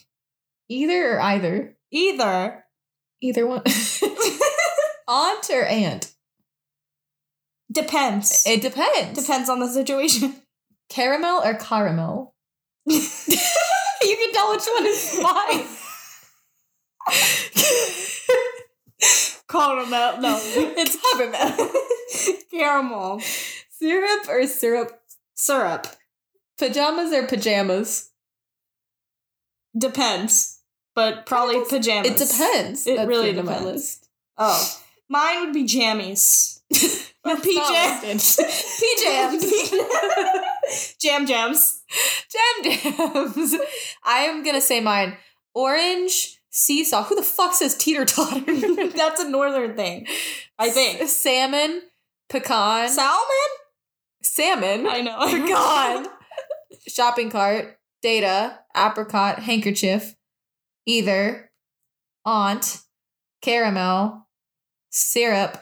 [0.69, 1.77] Either or either?
[1.91, 2.63] Either.
[3.21, 3.63] Either one.
[5.07, 6.13] Aunt or aunt?
[7.71, 8.45] Depends.
[8.47, 9.19] It depends.
[9.19, 10.35] depends on the situation.
[10.89, 12.33] Caramel or caramel?
[14.37, 15.65] tell which one is mine.
[19.49, 20.21] Caramel.
[20.21, 22.45] No, it's peppermint.
[22.51, 23.21] caramel.
[23.69, 25.01] Syrup or syrup?
[25.35, 25.87] Syrup.
[26.57, 28.09] Pajamas or pajamas?
[29.77, 30.59] Depends.
[30.95, 32.09] But probably It pajamas.
[32.11, 32.87] It depends.
[32.87, 33.65] It That's really my depends.
[33.65, 34.09] list.
[34.37, 34.79] Oh.
[35.09, 36.59] Mine would be jammies.
[37.23, 37.55] or That's PJ.
[37.55, 38.03] not
[39.33, 39.79] listed.
[41.01, 41.83] Jam jams.
[42.31, 43.55] Jam jams.
[44.03, 45.17] I am gonna say mine.
[45.53, 47.03] Orange seesaw.
[47.03, 48.43] Who the fuck says teeter totter?
[48.95, 50.07] That's a northern thing.
[50.59, 51.07] I think.
[51.07, 51.81] Salmon,
[52.29, 53.49] pecan, Salmon?
[54.21, 55.19] salmon, I know.
[55.19, 56.07] pecan,
[56.87, 60.15] shopping cart, data, apricot, handkerchief,
[60.85, 61.51] either,
[62.25, 62.81] aunt,
[63.41, 64.27] caramel,
[64.89, 65.57] syrup,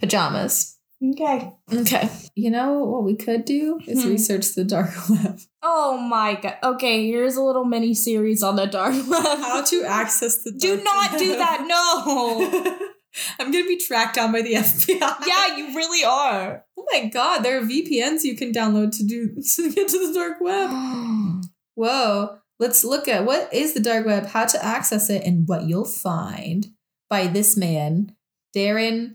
[0.00, 0.77] pajamas.
[1.02, 1.52] Okay.
[1.72, 2.08] Okay.
[2.34, 4.08] You know what we could do is Hmm.
[4.10, 5.38] research the dark web.
[5.62, 6.56] Oh my god.
[6.62, 9.22] Okay, here's a little mini series on the dark web.
[9.38, 11.20] How to access the Do not web.
[11.20, 11.64] do that.
[11.68, 12.78] No.
[13.38, 15.26] I'm gonna be tracked down by the FBI.
[15.26, 16.64] yeah, you really are.
[16.76, 20.12] Oh my god, there are VPNs you can download to do to get to the
[20.14, 20.70] dark web.
[21.74, 22.38] Whoa.
[22.60, 25.84] Let's look at what is the dark web, how to access it, and what you'll
[25.84, 26.66] find
[27.08, 28.16] by this man,
[28.54, 29.14] Darren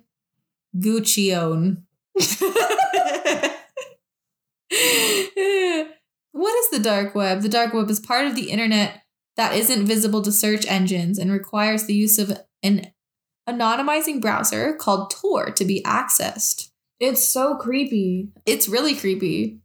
[0.78, 1.84] Guccione.
[6.32, 7.42] what is the dark web?
[7.42, 9.04] The dark web is part of the internet
[9.36, 12.92] that isn't visible to search engines and requires the use of an
[13.50, 16.70] anonymizing browser called Tor to be accessed.
[17.00, 18.30] It's so creepy.
[18.46, 19.60] It's really creepy.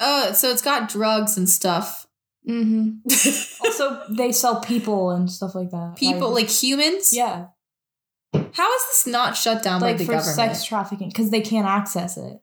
[0.00, 2.06] Oh, so it's got drugs and stuff.
[2.48, 2.98] Mm-hmm.
[3.64, 5.94] Also, they sell people and stuff like that.
[5.96, 7.16] People like humans.
[7.16, 7.46] yeah,
[8.34, 10.36] How is this not shut down like by the for government?
[10.36, 12.40] sex trafficking because they can't access it.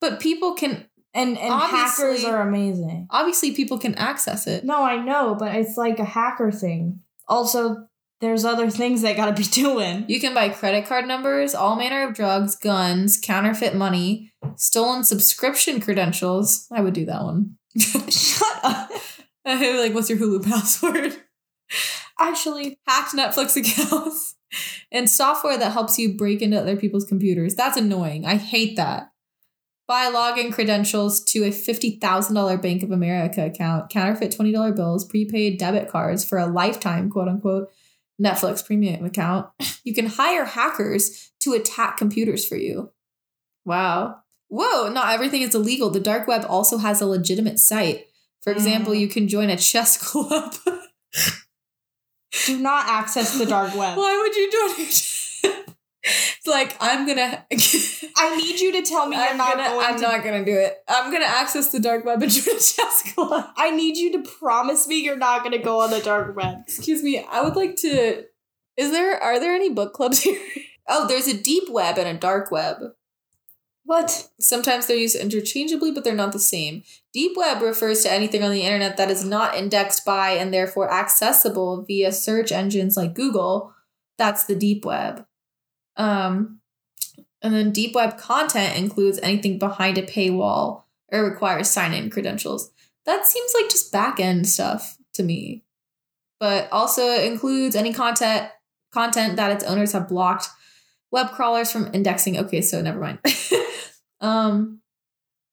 [0.00, 3.06] but people can And and Obviously- hackers are amazing.
[3.10, 4.64] obviously people can access it.
[4.64, 7.00] No, I know, but it's like a hacker thing.
[7.28, 7.86] Also,
[8.20, 10.04] there's other things they gotta be doing.
[10.08, 15.80] You can buy credit card numbers, all manner of drugs, guns, counterfeit money, stolen subscription
[15.80, 16.66] credentials.
[16.72, 17.56] I would do that one.
[17.78, 18.90] Shut up.
[19.44, 21.16] like, what's your Hulu password?
[22.28, 24.36] Actually, Hacked Netflix accounts
[24.90, 27.54] and software that helps you break into other people's computers.
[27.54, 28.24] That's annoying.
[28.24, 29.10] I hate that.
[29.86, 35.90] Buy login credentials to a $50,000 Bank of America account, counterfeit $20 bills, prepaid debit
[35.90, 37.68] cards for a lifetime, quote unquote,
[38.22, 39.48] Netflix premium account.
[39.84, 42.90] You can hire hackers to attack computers for you.
[43.66, 44.20] Wow.
[44.48, 45.90] Whoa, not everything is illegal.
[45.90, 48.06] The dark web also has a legitimate site.
[48.40, 49.00] For example, Mm.
[49.00, 50.54] you can join a chess club.
[52.46, 53.96] Do not access the dark web.
[53.96, 55.10] Why would you do it?
[56.06, 57.44] it's like I'm gonna.
[58.16, 59.68] I need you to tell me you're I'm not gonna.
[59.68, 60.02] going I'm to.
[60.02, 60.76] not gonna do it.
[60.88, 63.46] I'm gonna access the dark web and join a chess club.
[63.56, 66.58] I need you to promise me you're not gonna go on the dark web.
[66.66, 67.24] Excuse me.
[67.30, 68.24] I would like to.
[68.76, 69.22] Is there?
[69.22, 70.40] Are there any book clubs here?
[70.88, 72.76] Oh, there's a deep web and a dark web.
[73.84, 74.28] What?
[74.40, 76.82] Sometimes they're used interchangeably, but they're not the same.
[77.12, 80.90] Deep web refers to anything on the internet that is not indexed by and therefore
[80.90, 83.74] accessible via search engines like Google.
[84.16, 85.26] That's the deep web.
[85.96, 86.60] Um,
[87.42, 92.70] and then deep web content includes anything behind a paywall or requires sign-in credentials.
[93.04, 95.62] That seems like just back end stuff to me.
[96.40, 98.48] But also includes any content
[98.92, 100.48] content that its owners have blocked
[101.10, 102.38] web crawlers from indexing.
[102.38, 103.18] Okay, so never mind.
[104.24, 104.80] um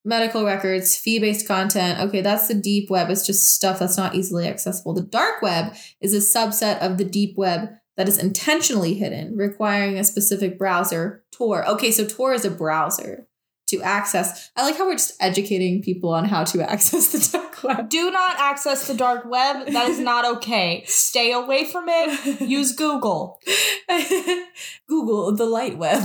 [0.04, 2.00] medical records, fee-based content.
[2.00, 3.10] Okay, that's the deep web.
[3.10, 4.94] It's just stuff that's not easily accessible.
[4.94, 9.98] The dark web is a subset of the deep web that is intentionally hidden, requiring
[9.98, 11.68] a specific browser, Tor.
[11.68, 13.28] Okay, so Tor is a browser
[13.68, 14.50] to access.
[14.56, 17.90] I like how we're just educating people on how to access the dark web.
[17.90, 19.68] Do not access the dark web.
[19.68, 20.84] That is not okay.
[20.88, 22.42] Stay away from it.
[22.42, 23.40] Use Google.
[24.88, 26.02] Google the light web.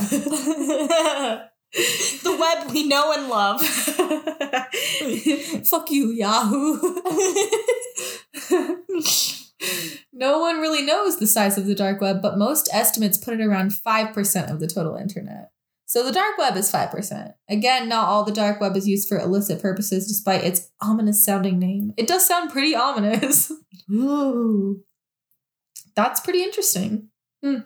[1.72, 3.60] the web we know and love.
[5.66, 6.78] Fuck you, Yahoo.
[10.12, 13.44] no one really knows the size of the dark web, but most estimates put it
[13.44, 15.50] around 5% of the total internet.
[15.88, 17.34] So the dark web is 5%.
[17.48, 21.60] Again, not all the dark web is used for illicit purposes despite its ominous sounding
[21.60, 21.92] name.
[21.96, 23.52] It does sound pretty ominous.
[23.90, 24.82] Ooh.
[25.94, 27.08] That's pretty interesting.
[27.42, 27.58] Hmm.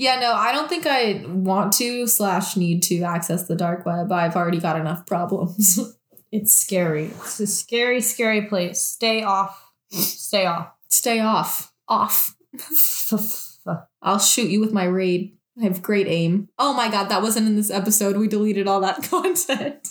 [0.00, 4.10] Yeah, no, I don't think I want to slash need to access the dark web.
[4.10, 5.78] I've already got enough problems.
[6.32, 7.06] It's scary.
[7.06, 8.80] It's a scary, scary place.
[8.80, 9.72] Stay off.
[9.90, 10.70] Stay off.
[10.88, 11.72] Stay off.
[11.88, 12.36] Off.
[14.00, 15.36] I'll shoot you with my raid.
[15.60, 16.48] I have great aim.
[16.56, 18.16] Oh my god, that wasn't in this episode.
[18.16, 19.88] We deleted all that content.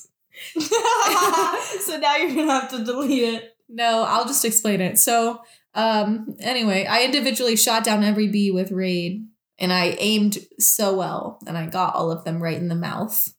[0.57, 3.57] so now you're gonna have to delete it.
[3.67, 4.97] No, I'll just explain it.
[4.97, 5.41] So,
[5.75, 9.28] um, anyway, I individually shot down every bee with Raid
[9.59, 13.33] and I aimed so well and I got all of them right in the mouth.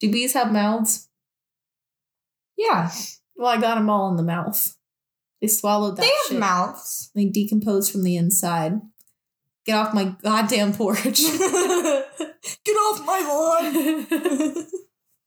[0.00, 1.08] Do bees have mouths?
[2.58, 2.90] Yeah,
[3.36, 4.76] Well, I got them all in the mouth.
[5.40, 6.38] They swallowed that they have shit.
[6.38, 7.10] mouths.
[7.14, 8.80] They decomposed from the inside.
[9.66, 11.02] Get off my goddamn porch.
[12.64, 14.66] Get off my lawn.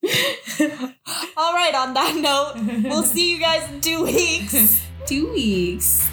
[1.38, 2.53] All right, on that note,
[2.84, 4.82] we'll see you guys in two weeks.
[5.07, 6.05] Two weeks.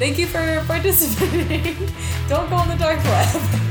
[0.00, 1.76] Thank you for participating.
[2.28, 3.66] Don't go on the dark web.